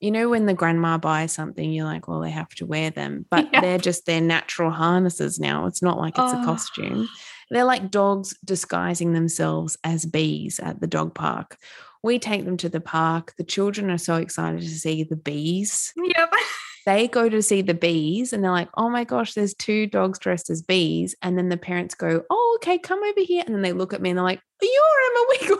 you 0.00 0.10
know, 0.10 0.28
when 0.30 0.46
the 0.46 0.54
grandma 0.54 0.96
buys 0.98 1.32
something, 1.32 1.70
you're 1.72 1.84
like, 1.84 2.08
well, 2.08 2.20
they 2.20 2.30
have 2.30 2.48
to 2.56 2.66
wear 2.66 2.90
them, 2.90 3.24
but 3.30 3.48
Yeah. 3.52 3.60
they're 3.60 3.78
just 3.78 4.04
their 4.06 4.20
natural 4.20 4.70
harnesses 4.70 5.38
now. 5.38 5.66
It's 5.66 5.82
not 5.82 5.98
like 5.98 6.18
it's 6.18 6.32
Oh. 6.34 6.42
a 6.42 6.44
costume. 6.44 7.08
They're 7.50 7.64
like 7.64 7.90
dogs 7.90 8.36
disguising 8.44 9.12
themselves 9.12 9.76
as 9.84 10.06
bees 10.06 10.60
at 10.60 10.80
the 10.80 10.86
dog 10.86 11.14
park. 11.14 11.58
We 12.02 12.18
take 12.18 12.44
them 12.44 12.56
to 12.58 12.68
the 12.68 12.80
park. 12.80 13.34
The 13.36 13.44
children 13.44 13.90
are 13.90 13.98
so 13.98 14.16
excited 14.16 14.60
to 14.60 14.68
see 14.68 15.04
the 15.04 15.16
bees. 15.16 15.92
yep 15.96 16.32
They 16.86 17.08
go 17.08 17.28
to 17.28 17.42
see 17.42 17.60
the 17.60 17.74
bees 17.74 18.32
and 18.32 18.42
they're 18.42 18.50
like, 18.50 18.70
oh 18.74 18.88
my 18.88 19.04
gosh, 19.04 19.34
there's 19.34 19.52
two 19.52 19.86
dogs 19.86 20.18
dressed 20.18 20.48
as 20.48 20.62
bees. 20.62 21.14
And 21.20 21.36
then 21.36 21.50
the 21.50 21.58
parents 21.58 21.94
go, 21.94 22.22
oh, 22.30 22.58
okay, 22.60 22.78
come 22.78 23.02
over 23.02 23.20
here. 23.20 23.44
And 23.44 23.54
then 23.54 23.62
they 23.62 23.74
look 23.74 23.92
at 23.92 24.00
me 24.00 24.10
and 24.10 24.16
they're 24.16 24.24
like, 24.24 24.40
you're 24.62 24.72
Emma 25.10 25.26
Wiggle. 25.28 25.58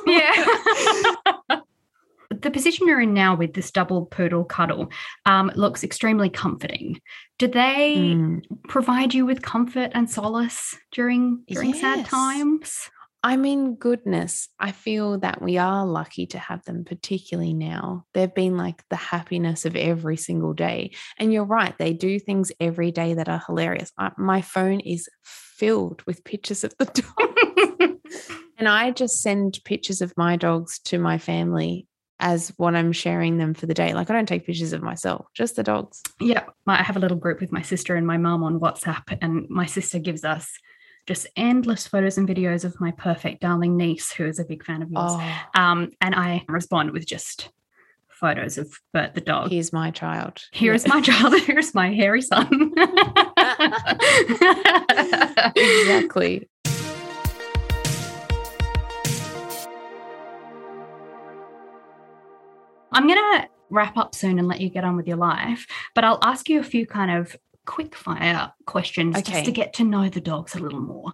Yeah. 1.51 1.61
the 2.31 2.51
position 2.51 2.87
you're 2.87 3.01
in 3.01 3.13
now 3.13 3.35
with 3.35 3.55
this 3.55 3.71
double 3.71 4.07
poodle 4.07 4.45
cuddle 4.45 4.89
um, 5.27 5.51
looks 5.57 5.83
extremely 5.83 6.31
comforting. 6.31 7.01
Do 7.39 7.49
they 7.49 7.97
Mm. 7.97 8.43
provide 8.69 9.13
you 9.15 9.27
with 9.27 9.43
comfort 9.43 9.91
and 9.95 10.09
solace 10.09 10.77
during 10.93 11.43
during 11.49 11.75
sad 11.75 12.07
times? 12.07 12.89
I 13.23 13.37
mean, 13.37 13.75
goodness, 13.75 14.49
I 14.59 14.73
feel 14.73 15.19
that 15.19 15.43
we 15.43 15.59
are 15.59 15.85
lucky 15.85 16.27
to 16.29 16.39
have 16.39 16.65
them, 16.65 16.85
particularly 16.85 17.53
now. 17.53 18.07
They've 18.15 18.35
been 18.35 18.57
like 18.57 18.83
the 18.89 18.97
happiness 18.97 19.67
of 19.67 19.77
every 19.77 20.17
single 20.17 20.55
day. 20.55 20.93
And 21.19 21.31
you're 21.31 21.45
right, 21.45 21.77
they 21.77 21.93
do 21.93 22.19
things 22.19 22.51
every 22.61 22.93
day 22.93 23.13
that 23.15 23.29
are 23.29 23.43
hilarious. 23.47 23.93
I, 23.99 24.13
my 24.17 24.41
phone 24.41 24.81
is 24.81 25.07
filled 25.23 26.01
with 26.07 26.25
pictures 26.25 26.65
of 26.65 26.73
the 26.79 26.87
dogs. 27.79 28.31
and 28.59 28.67
I 28.67 28.91
just 28.91 29.21
send 29.21 29.59
pictures 29.67 30.01
of 30.01 30.15
my 30.17 30.37
dogs 30.37 30.79
to 30.85 30.99
my 30.99 31.19
family 31.19 31.87
as 32.21 32.53
what 32.57 32.75
I'm 32.77 32.93
sharing 32.93 33.39
them 33.39 33.55
for 33.55 33.67
the 33.67 33.75
day. 33.75 33.95
Like, 33.95 34.11
I 34.11 34.13
don't 34.13 34.27
take 34.27 34.47
pictures 34.47 34.73
of 34.73 34.83
myself, 34.83 35.27
just 35.35 35.57
the 35.57 35.63
dogs. 35.63 36.03
Yeah, 36.21 36.45
I 36.67 36.83
have 36.83 36.97
a 36.97 37.01
little 37.01 37.17
group 37.17 37.41
with 37.41 37.53
my 37.53 37.63
sister 37.63 37.97
and 37.97 38.07
my 38.07 38.17
mum 38.19 38.43
on 38.45 38.61
WhatsApp, 38.61 39.19
and 39.21 39.49
my 39.51 39.67
sister 39.67 39.99
gives 39.99 40.25
us 40.25 40.51
just 41.07 41.27
endless 41.37 41.87
photos 41.87 42.19
and 42.19 42.29
videos 42.29 42.65
of 42.65 42.79
my 42.81 42.91
perfect 42.93 43.41
darling 43.41 43.77
niece, 43.77 44.13
who 44.13 44.27
is 44.27 44.39
a 44.39 44.45
big 44.45 44.65
fan 44.65 44.83
of 44.83 44.91
yours. 44.91 45.13
Oh, 45.13 45.43
Um, 45.55 45.91
and 46.01 46.15
I 46.15 46.45
respond 46.47 46.93
with 46.93 47.07
just 47.07 47.51
photos 48.09 48.59
of 48.59 48.71
Bert 48.93 49.15
the 49.15 49.23
dog. 49.23 49.51
here's 49.51 49.73
my 49.73 49.91
child. 49.91 50.43
Here 50.53 50.75
is 50.75 50.85
Yeah. 50.87 50.95
my 50.95 51.01
child. 51.01 51.41
Here's 51.47 51.75
my 51.75 51.93
hairy 51.95 52.21
son. 52.21 52.73
exactly. 55.57 56.49
I'm 62.93 63.07
going 63.07 63.19
to 63.19 63.49
wrap 63.71 63.97
up 63.97 64.15
soon 64.15 64.39
and 64.39 64.49
let 64.49 64.61
you 64.61 64.69
get 64.69 64.85
on 64.85 64.97
with 64.97 65.07
your 65.07 65.17
life, 65.17 65.67
but 65.95 66.05
I'll 66.05 66.19
ask 66.23 66.49
you 66.49 66.59
a 66.61 66.65
few 66.65 66.87
kind 66.87 67.11
of 67.11 67.37
quick 67.67 67.95
fire 67.95 68.53
questions 68.67 69.17
Okay. 69.19 69.33
just 69.33 69.45
to 69.45 69.53
get 69.53 69.73
to 69.75 69.85
know 69.85 70.09
the 70.09 70.21
dogs 70.21 70.55
a 70.55 70.59
little 70.59 70.81
more. 70.81 71.13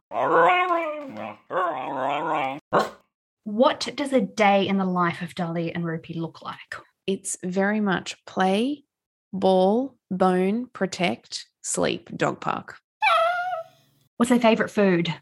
What 3.45 3.89
does 3.95 4.13
a 4.13 4.21
day 4.21 4.67
in 4.67 4.79
the 4.79 4.85
life 4.85 5.23
of 5.23 5.35
Dali 5.35 5.71
and 5.75 5.85
Rupee 5.85 6.15
look 6.19 6.43
like? 6.43 6.77
It's 7.07 7.37
very 7.45 7.81
much 7.81 8.17
play, 8.25 8.85
ball, 9.33 9.97
bone, 10.11 10.67
protect, 10.73 11.47
sleep, 11.63 12.11
dog 12.17 12.41
park. 12.41 12.79
What's 14.17 14.31
their 14.31 14.41
favorite 14.41 14.71
food? 14.71 15.15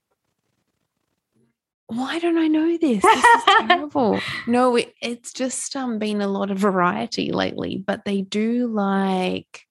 Why 1.87 2.19
don't 2.19 2.39
I 2.39 2.49
know 2.49 2.77
this? 2.79 3.03
This 3.03 3.25
is 3.25 3.43
terrible. 3.61 4.21
No, 4.47 4.77
it, 4.77 4.95
it's 5.03 5.33
just 5.33 5.77
um 5.77 5.99
been 5.99 6.21
a 6.21 6.27
lot 6.29 6.51
of 6.51 6.59
variety 6.59 7.31
lately, 7.33 7.83
but 7.85 8.05
they 8.05 8.23
do 8.23 8.67
like 8.69 9.63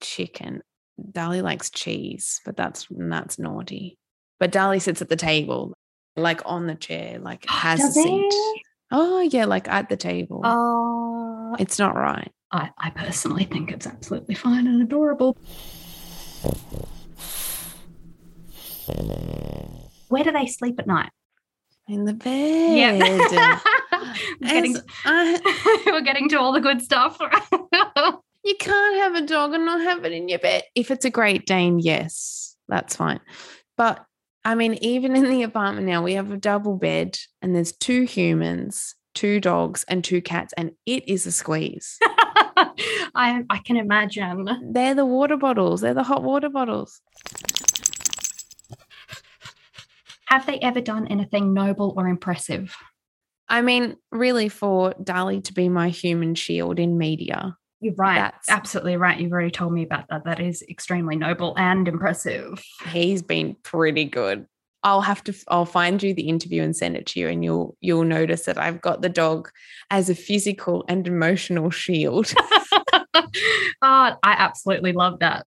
chicken. 0.00 0.62
Dali 1.00 1.42
likes 1.42 1.70
cheese, 1.70 2.40
but 2.44 2.56
that's 2.56 2.86
that's 2.90 3.38
naughty. 3.38 3.96
But 4.38 4.52
Dali 4.52 4.80
sits 4.82 5.00
at 5.02 5.08
the 5.08 5.16
table, 5.16 5.74
like 6.16 6.40
on 6.44 6.66
the 6.66 6.74
chair, 6.74 7.18
like 7.18 7.44
has 7.48 7.80
a 7.80 7.92
seat. 7.92 8.26
he? 8.32 8.62
Oh 8.90 9.20
yeah, 9.20 9.44
like 9.44 9.68
at 9.68 9.88
the 9.88 9.96
table. 9.96 10.40
Oh, 10.44 11.54
It's 11.58 11.78
not 11.78 11.94
right. 11.94 12.30
I, 12.52 12.70
I 12.76 12.90
personally 12.90 13.44
think 13.44 13.70
it's 13.70 13.86
absolutely 13.86 14.34
fine 14.34 14.66
and 14.66 14.82
adorable. 14.82 15.36
Where 20.08 20.24
do 20.24 20.32
they 20.32 20.46
sleep 20.46 20.80
at 20.80 20.88
night? 20.88 21.10
In 21.90 22.04
the 22.04 22.14
bed. 22.14 23.00
we're, 24.40 24.48
getting, 24.48 24.76
I- 25.04 25.82
we're 25.86 26.02
getting 26.02 26.28
to 26.28 26.38
all 26.38 26.52
the 26.52 26.60
good 26.60 26.80
stuff. 26.80 27.18
You 28.42 28.54
can't 28.58 28.96
have 28.96 29.14
a 29.22 29.26
dog 29.26 29.52
and 29.52 29.66
not 29.66 29.82
have 29.82 30.02
it 30.06 30.12
in 30.12 30.26
your 30.26 30.38
bed. 30.38 30.62
If 30.74 30.90
it's 30.90 31.04
a 31.04 31.10
Great 31.10 31.44
Dane, 31.44 31.78
yes, 31.78 32.56
that's 32.68 32.96
fine. 32.96 33.20
But 33.76 34.02
I 34.46 34.54
mean, 34.54 34.78
even 34.80 35.14
in 35.14 35.28
the 35.28 35.42
apartment 35.42 35.86
now, 35.86 36.02
we 36.02 36.14
have 36.14 36.32
a 36.32 36.38
double 36.38 36.76
bed 36.78 37.18
and 37.42 37.54
there's 37.54 37.72
two 37.72 38.04
humans, 38.04 38.94
two 39.14 39.40
dogs, 39.40 39.84
and 39.88 40.02
two 40.02 40.22
cats, 40.22 40.54
and 40.56 40.72
it 40.86 41.06
is 41.06 41.26
a 41.26 41.32
squeeze. 41.32 41.98
I, 43.14 43.44
I 43.50 43.58
can 43.58 43.76
imagine. 43.76 44.48
They're 44.72 44.94
the 44.94 45.04
water 45.04 45.36
bottles, 45.36 45.82
they're 45.82 45.92
the 45.92 46.02
hot 46.02 46.22
water 46.22 46.48
bottles. 46.48 47.02
Have 50.30 50.46
they 50.46 50.58
ever 50.60 50.80
done 50.80 51.08
anything 51.08 51.52
noble 51.52 51.92
or 51.96 52.06
impressive? 52.08 52.76
I 53.48 53.62
mean, 53.62 53.96
really, 54.12 54.48
for 54.48 54.94
Dali 55.02 55.42
to 55.44 55.52
be 55.52 55.68
my 55.68 55.88
human 55.88 56.36
shield 56.36 56.78
in 56.78 56.96
media, 56.96 57.56
You're 57.80 57.94
right. 57.94 58.16
That's- 58.16 58.44
Absolutely 58.48 58.96
right. 58.96 59.18
You've 59.18 59.32
already 59.32 59.50
told 59.50 59.72
me 59.72 59.82
about 59.82 60.04
that. 60.10 60.24
That 60.24 60.38
is 60.38 60.62
extremely 60.68 61.16
noble 61.16 61.54
and 61.58 61.88
impressive. 61.88 62.62
he's 62.90 63.22
been 63.22 63.56
pretty 63.64 64.04
good. 64.04 64.46
I'll 64.82 65.00
have 65.02 65.22
to 65.24 65.34
I'll 65.48 65.66
find 65.66 66.02
you 66.02 66.14
the 66.14 66.28
interview 66.28 66.62
and 66.62 66.74
send 66.74 66.96
it 66.96 67.04
to 67.08 67.20
you 67.20 67.28
and 67.28 67.44
you'll 67.44 67.76
you'll 67.82 68.04
notice 68.04 68.44
that 68.44 68.56
I've 68.56 68.80
got 68.80 69.02
the 69.02 69.10
dog 69.10 69.50
as 69.90 70.08
a 70.08 70.14
physical 70.14 70.86
and 70.88 71.06
emotional 71.06 71.68
shield. 71.68 72.32
oh, 73.14 73.22
I 73.82 74.16
absolutely 74.22 74.92
love 74.92 75.18
that. 75.18 75.44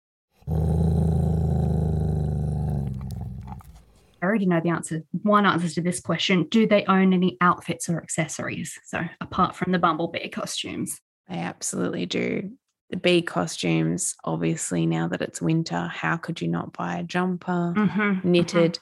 Already 4.23 4.45
know 4.45 4.61
the 4.61 4.69
answer. 4.69 5.03
One 5.21 5.45
answer 5.45 5.69
to 5.69 5.81
this 5.81 5.99
question 5.99 6.47
Do 6.49 6.67
they 6.67 6.85
own 6.85 7.13
any 7.13 7.37
outfits 7.41 7.89
or 7.89 8.01
accessories? 8.01 8.77
So, 8.85 9.01
apart 9.21 9.55
from 9.55 9.71
the 9.71 9.79
Bumblebee 9.79 10.29
costumes. 10.29 10.99
They 11.29 11.37
absolutely 11.37 12.05
do. 12.05 12.51
The 12.89 12.97
bee 12.97 13.21
costumes, 13.21 14.15
obviously, 14.23 14.85
now 14.85 15.07
that 15.07 15.21
it's 15.21 15.41
winter, 15.41 15.87
how 15.87 16.17
could 16.17 16.41
you 16.41 16.47
not 16.47 16.73
buy 16.73 16.97
a 16.97 17.03
jumper? 17.03 17.73
Mhm, 17.75 18.23
Knitted. 18.23 18.79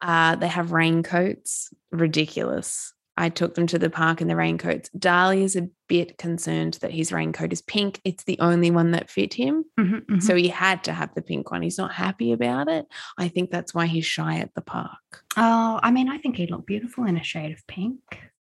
Uh, 0.00 0.36
they 0.36 0.48
have 0.48 0.72
raincoats, 0.72 1.72
ridiculous. 1.90 2.92
I 3.16 3.28
took 3.28 3.54
them 3.54 3.66
to 3.68 3.78
the 3.78 3.90
park 3.90 4.20
in 4.22 4.28
the 4.28 4.36
raincoats. 4.36 4.88
Dali 4.96 5.42
is 5.42 5.54
a 5.54 5.68
bit 5.88 6.16
concerned 6.16 6.78
that 6.80 6.90
his 6.90 7.12
raincoat 7.12 7.52
is 7.52 7.60
pink. 7.60 8.00
It's 8.04 8.24
the 8.24 8.38
only 8.40 8.70
one 8.70 8.92
that 8.92 9.10
fit 9.10 9.34
him. 9.34 9.64
mhm, 9.78 10.06
mhm. 10.06 10.22
So 10.22 10.34
he 10.34 10.48
had 10.48 10.82
to 10.84 10.92
have 10.92 11.14
the 11.14 11.20
pink 11.22 11.50
one. 11.50 11.60
He's 11.62 11.76
not 11.78 11.92
happy 11.92 12.32
about 12.32 12.68
it. 12.68 12.86
I 13.18 13.28
think 13.28 13.50
that's 13.50 13.74
why 13.74 13.86
he's 13.86 14.06
shy 14.06 14.38
at 14.38 14.54
the 14.54 14.62
park. 14.62 14.98
oh, 15.36 15.78
I 15.82 15.90
mean, 15.90 16.08
I 16.08 16.18
think 16.18 16.36
he'd 16.36 16.50
look 16.50 16.66
beautiful 16.66 17.04
in 17.04 17.16
a 17.18 17.22
shade 17.22 17.52
of 17.52 17.66
pink. 17.66 17.98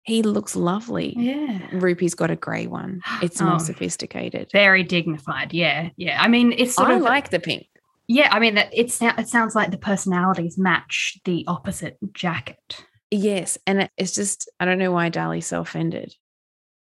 He 0.03 0.23
looks 0.23 0.57
lovely. 0.57 1.15
Yeah. 1.17 1.61
Rupee's 1.73 2.15
got 2.15 2.31
a 2.31 2.37
grey 2.37 2.67
one. 2.67 3.01
It's 3.23 3.41
more 3.41 3.55
Oh. 3.55 3.59
sophisticated. 3.59 4.49
Very 4.53 4.83
dignified. 4.83 5.53
Yeah. 5.55 5.91
Yeah. 5.97 6.21
I 6.23 6.29
mean, 6.29 6.53
it's 6.53 6.75
sort 6.75 6.89
I 6.91 6.95
of 6.97 7.03
like 7.03 7.31
the 7.31 7.41
pink. 7.41 7.67
Yeah, 8.09 8.29
I 8.33 8.41
mean 8.41 8.57
that 8.57 8.75
it, 8.75 8.87
it 9.19 9.29
sounds 9.29 9.55
like 9.55 9.71
the 9.71 9.79
personalities 9.79 10.59
match 10.59 11.19
the 11.25 11.45
opposite 11.47 11.97
jacket. 12.13 12.85
Yes. 13.11 13.59
And 13.67 13.91
it's 13.97 14.15
just, 14.15 14.49
I 14.61 14.65
don't 14.65 14.79
know 14.79 14.93
why 14.93 15.11
Dali's 15.11 15.47
so 15.47 15.61
offended. 15.61 16.15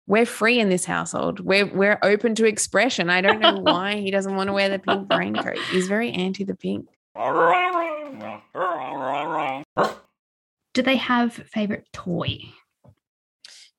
We're 0.06 0.26
free 0.26 0.58
in 0.58 0.68
this 0.68 0.84
household. 0.84 1.40
We're 1.40 1.66
we're 1.66 1.98
open 2.02 2.34
to 2.36 2.44
expression. 2.44 3.08
I 3.08 3.20
don't 3.20 3.40
know 3.40 3.58
why 3.60 3.96
he 3.96 4.10
doesn't 4.10 4.34
want 4.34 4.48
to 4.48 4.52
wear 4.52 4.68
the 4.68 4.80
pink 4.80 5.08
raincoat. 5.12 5.58
He's 5.70 5.86
very 5.86 6.10
anti 6.10 6.44
the 6.44 6.56
pink. 6.56 6.86
Do 10.74 10.82
they 10.82 10.96
have 10.96 11.34
favorite 11.34 11.86
toy? 11.92 12.38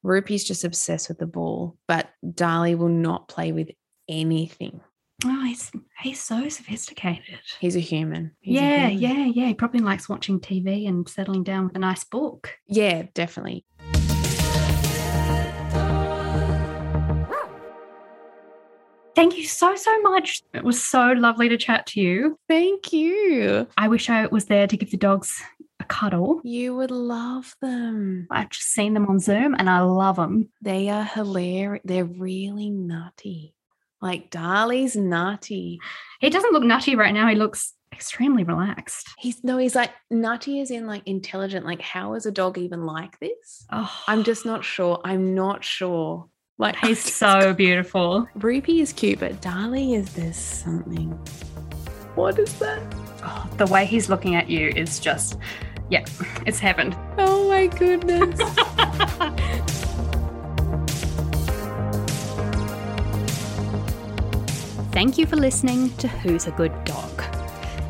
Rupee's 0.02 0.44
just 0.44 0.64
obsessed 0.64 1.10
with 1.10 1.18
the 1.18 1.26
ball, 1.26 1.78
but 1.88 2.10
Dali 2.26 2.78
will 2.78 2.90
not 2.90 3.28
play 3.28 3.52
with 3.52 3.70
anything. 4.08 4.82
Oh, 5.26 5.46
he's 5.46 5.72
he's 6.02 6.22
so 6.22 6.50
sophisticated. 6.50 7.40
He's 7.60 7.76
a 7.76 7.80
human. 7.80 8.32
He's 8.42 8.60
a 8.60 8.62
yeah, 8.62 8.88
human. 8.88 9.18
yeah, 9.18 9.26
yeah. 9.26 9.48
He 9.48 9.54
probably 9.54 9.80
likes 9.80 10.10
watching 10.10 10.40
TV 10.40 10.88
and 10.88 11.08
settling 11.08 11.44
down 11.44 11.68
with 11.68 11.76
a 11.76 11.80
nice 11.80 12.04
book. 12.04 12.50
Yeah, 12.68 13.04
definitely. 13.14 13.66
Thank 19.16 19.38
you 19.38 19.46
so 19.46 19.76
so 19.76 20.02
much. 20.02 20.42
It 20.54 20.64
was 20.64 20.84
so 20.84 21.14
lovely 21.14 21.48
to 21.50 21.58
chat 21.58 21.86
to 21.88 22.02
you. 22.02 22.38
Thank 22.50 22.92
you. 22.92 23.68
I 23.78 23.88
wish 23.88 24.10
I 24.10 24.26
was 24.28 24.46
there 24.46 24.68
to 24.68 24.76
give 24.76 24.92
the 24.92 24.98
dogs 24.98 25.42
a 25.80 25.86
cuddle. 25.86 26.42
You 26.44 26.76
would 26.76 26.92
love 26.92 27.56
them. 27.62 28.28
I've 28.32 28.50
just 28.50 28.70
seen 28.74 28.94
them 28.94 29.06
on 29.08 29.20
Zoom 29.20 29.56
and 29.58 29.70
I 29.70 29.82
love 29.82 30.16
them. 30.16 30.50
They 30.62 30.90
are 30.90 31.04
hilarious. 31.04 31.84
They're 31.86 32.06
really 32.06 32.70
nutty. 32.70 33.54
Like 34.04 34.30
Dali's 34.30 34.98
nutty. 34.98 35.80
He 36.20 36.30
doesn't 36.30 36.52
look 36.52 36.64
nutty 36.64 36.98
right 36.98 37.14
now. 37.14 37.26
He 37.30 37.36
looks 37.36 37.74
extremely 37.94 38.44
relaxed. 38.44 39.08
He's 39.18 39.42
no, 39.46 39.58
he's 39.58 39.76
like 39.76 39.92
nutty 40.12 40.60
is 40.60 40.72
in 40.72 40.86
like 40.86 41.04
intelligent. 41.06 41.66
Like, 41.66 41.80
how 41.80 42.16
is 42.16 42.26
a 42.26 42.32
dog 42.32 42.58
even 42.58 42.86
like 42.86 43.18
this? 43.22 43.66
Oh, 43.72 43.90
I'm 44.06 44.26
just 44.26 44.46
not 44.46 44.66
sure. 44.66 45.00
I'm 45.06 45.34
not 45.34 45.64
sure. 45.64 46.28
Like 46.58 46.76
he's 46.80 47.02
so 47.02 47.54
beautiful. 47.54 48.28
Rupee 48.36 48.82
is 48.82 48.92
cute, 48.92 49.22
but 49.22 49.42
Dali 49.42 49.98
is 49.98 50.14
this 50.14 50.38
something. 50.38 51.12
What 52.16 52.38
is 52.38 52.54
that? 52.60 52.84
Oh, 53.24 53.50
the 53.56 53.68
way 53.68 53.86
he's 53.86 54.10
looking 54.10 54.36
at 54.36 54.50
you 54.50 54.68
is 54.76 55.00
just 55.00 55.38
Yeah, 55.90 56.04
it's 56.46 56.60
happened. 56.60 56.98
Oh 57.18 57.48
my 57.48 57.68
goodness. 57.68 58.38
Thank 64.94 65.18
you 65.18 65.26
for 65.26 65.38
listening 65.38 65.90
to 65.98 66.08
Who's 66.08 66.46
a 66.46 66.52
Good 66.52 66.72
Dog. 66.84 67.24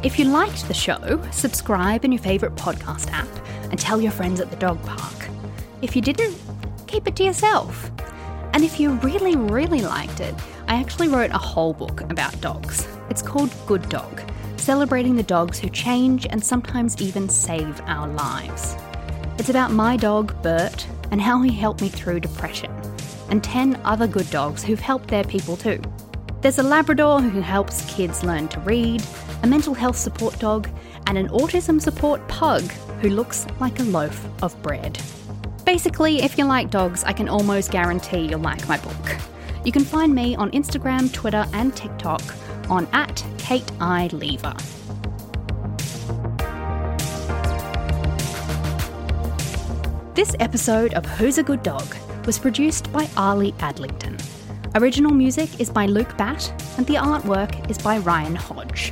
If 0.04 0.18
you 0.18 0.24
liked 0.24 0.70
the 0.70 0.74
show, 0.74 1.22
subscribe 1.32 2.06
in 2.06 2.14
your 2.14 2.22
favourite 2.22 2.56
podcast 2.56 3.12
app 3.12 3.28
and 3.70 3.78
tell 3.78 3.99
your 3.99 4.14
friends 4.14 4.39
at 4.39 4.49
the 4.49 4.56
dog 4.56 4.82
park. 4.86 5.28
If 5.82 5.97
you 5.97 6.01
didn't, 6.01 6.38
keep 6.88 7.06
it 7.06 7.18
to 7.18 7.26
yourself. 7.26 7.91
And 8.54 8.64
if 8.64 8.80
you 8.80 8.91
really, 8.99 9.36
really 9.36 9.82
liked 9.82 10.22
it, 10.22 10.34
I 10.70 10.76
actually 10.76 11.10
wrote 11.10 11.32
a 11.32 11.38
whole 11.38 11.74
book 11.74 11.99
about 12.10 12.39
dogs. 12.39 12.88
It's 13.10 13.22
called 13.22 13.54
Good 13.68 13.89
Dog, 13.89 14.22
celebrating 14.56 15.18
the 15.18 15.24
dogs 15.24 15.60
who 15.60 15.68
change 15.68 16.26
and 16.30 16.41
sometimes 16.41 17.01
even 17.01 17.28
save 17.28 17.82
our 17.82 18.08
lives. 18.08 18.78
It's 19.38 19.49
about 19.49 19.72
my 19.72 19.97
dog, 19.97 20.41
Bert, 20.41 20.88
and 21.12 21.22
how 21.22 21.41
he 21.41 21.51
helped 21.51 21.82
me 21.82 21.89
through 21.89 22.22
depression, 22.22 22.72
and 23.30 23.43
10 23.43 23.82
other 23.84 24.08
good 24.08 24.30
dogs 24.30 24.64
who've 24.64 24.80
helped 24.80 25.10
their 25.10 25.26
people 25.26 25.58
too. 25.58 25.82
There's 26.43 26.59
a 26.59 26.63
Labrador 26.63 27.21
who 27.21 27.39
helps 27.39 27.85
kids 27.85 28.21
learn 28.21 28.49
to 28.49 28.59
read, 28.59 29.01
a 29.43 29.47
mental 29.47 29.73
health 29.73 29.95
support 29.95 30.37
dog, 30.39 30.67
and 31.07 31.17
an 31.17 31.29
autism 31.29 31.81
support 31.81 32.27
pug 32.27 32.63
who 32.99 33.11
looks 33.11 33.47
like 33.61 33.79
a 33.79 33.83
loaf 33.83 34.27
of 34.43 34.61
bread. 34.61 35.01
Basically, 35.65 36.21
if 36.21 36.37
you 36.37 36.43
like 36.43 36.69
dogs, 36.69 37.05
I 37.05 37.13
can 37.13 37.29
almost 37.29 37.71
guarantee 37.71 38.27
you'll 38.27 38.41
like 38.41 38.67
my 38.67 38.77
book. 38.77 39.17
You 39.63 39.71
can 39.71 39.85
find 39.85 40.13
me 40.13 40.35
on 40.35 40.51
Instagram, 40.51 41.13
Twitter, 41.13 41.45
and 41.53 41.73
TikTok 41.73 42.21
on 42.69 42.89
at 42.91 43.25
Kate 43.37 43.71
I 43.79 44.07
Leaver. 44.07 44.53
This 50.13 50.35
episode 50.41 50.93
of 50.95 51.05
Who's 51.05 51.37
a 51.37 51.43
Good 51.43 51.63
Dog 51.63 51.95
was 52.25 52.37
produced 52.37 52.91
by 52.91 53.07
Ali 53.15 53.53
Adlington. 53.59 54.32
Original 54.76 55.11
music 55.13 55.59
is 55.59 55.69
by 55.69 55.86
Luke 55.86 56.17
Batt, 56.17 56.51
and 56.78 56.88
the 56.88 56.95
artwork 56.95 57.69
is 57.69 57.78
by 57.78 57.99
Ryan 57.99 58.34
Hodge. 58.34 58.91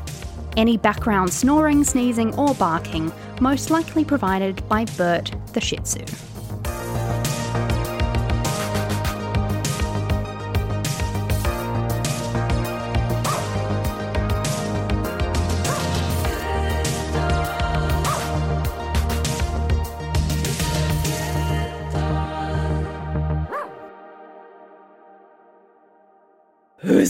Any 0.56 0.78
background 0.78 1.34
snoring, 1.34 1.84
sneezing, 1.84 2.36
or 2.36 2.54
barking 2.54 3.12
most 3.40 3.72
likely 3.72 4.06
provided 4.06 4.68
by 4.70 4.86
Bert 4.96 5.32
the 5.54 5.60
Shih 5.60 5.78
Tzu. 5.78 6.31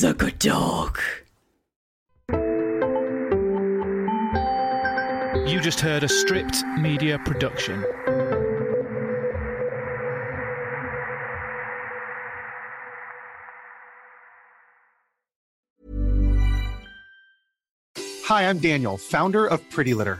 Who's 0.01 0.09
a 0.09 0.15
good 0.15 0.39
dog? 0.39 0.99
You 5.47 5.61
just 5.61 5.79
heard 5.79 6.01
a 6.01 6.09
stripped 6.09 6.63
media 6.79 7.19
production. 7.19 7.85
Hi, 18.25 18.49
I'm 18.49 18.57
Daniel, 18.57 18.97
founder 18.97 19.45
of 19.45 19.69
Pretty 19.69 19.93
Litter. 19.93 20.19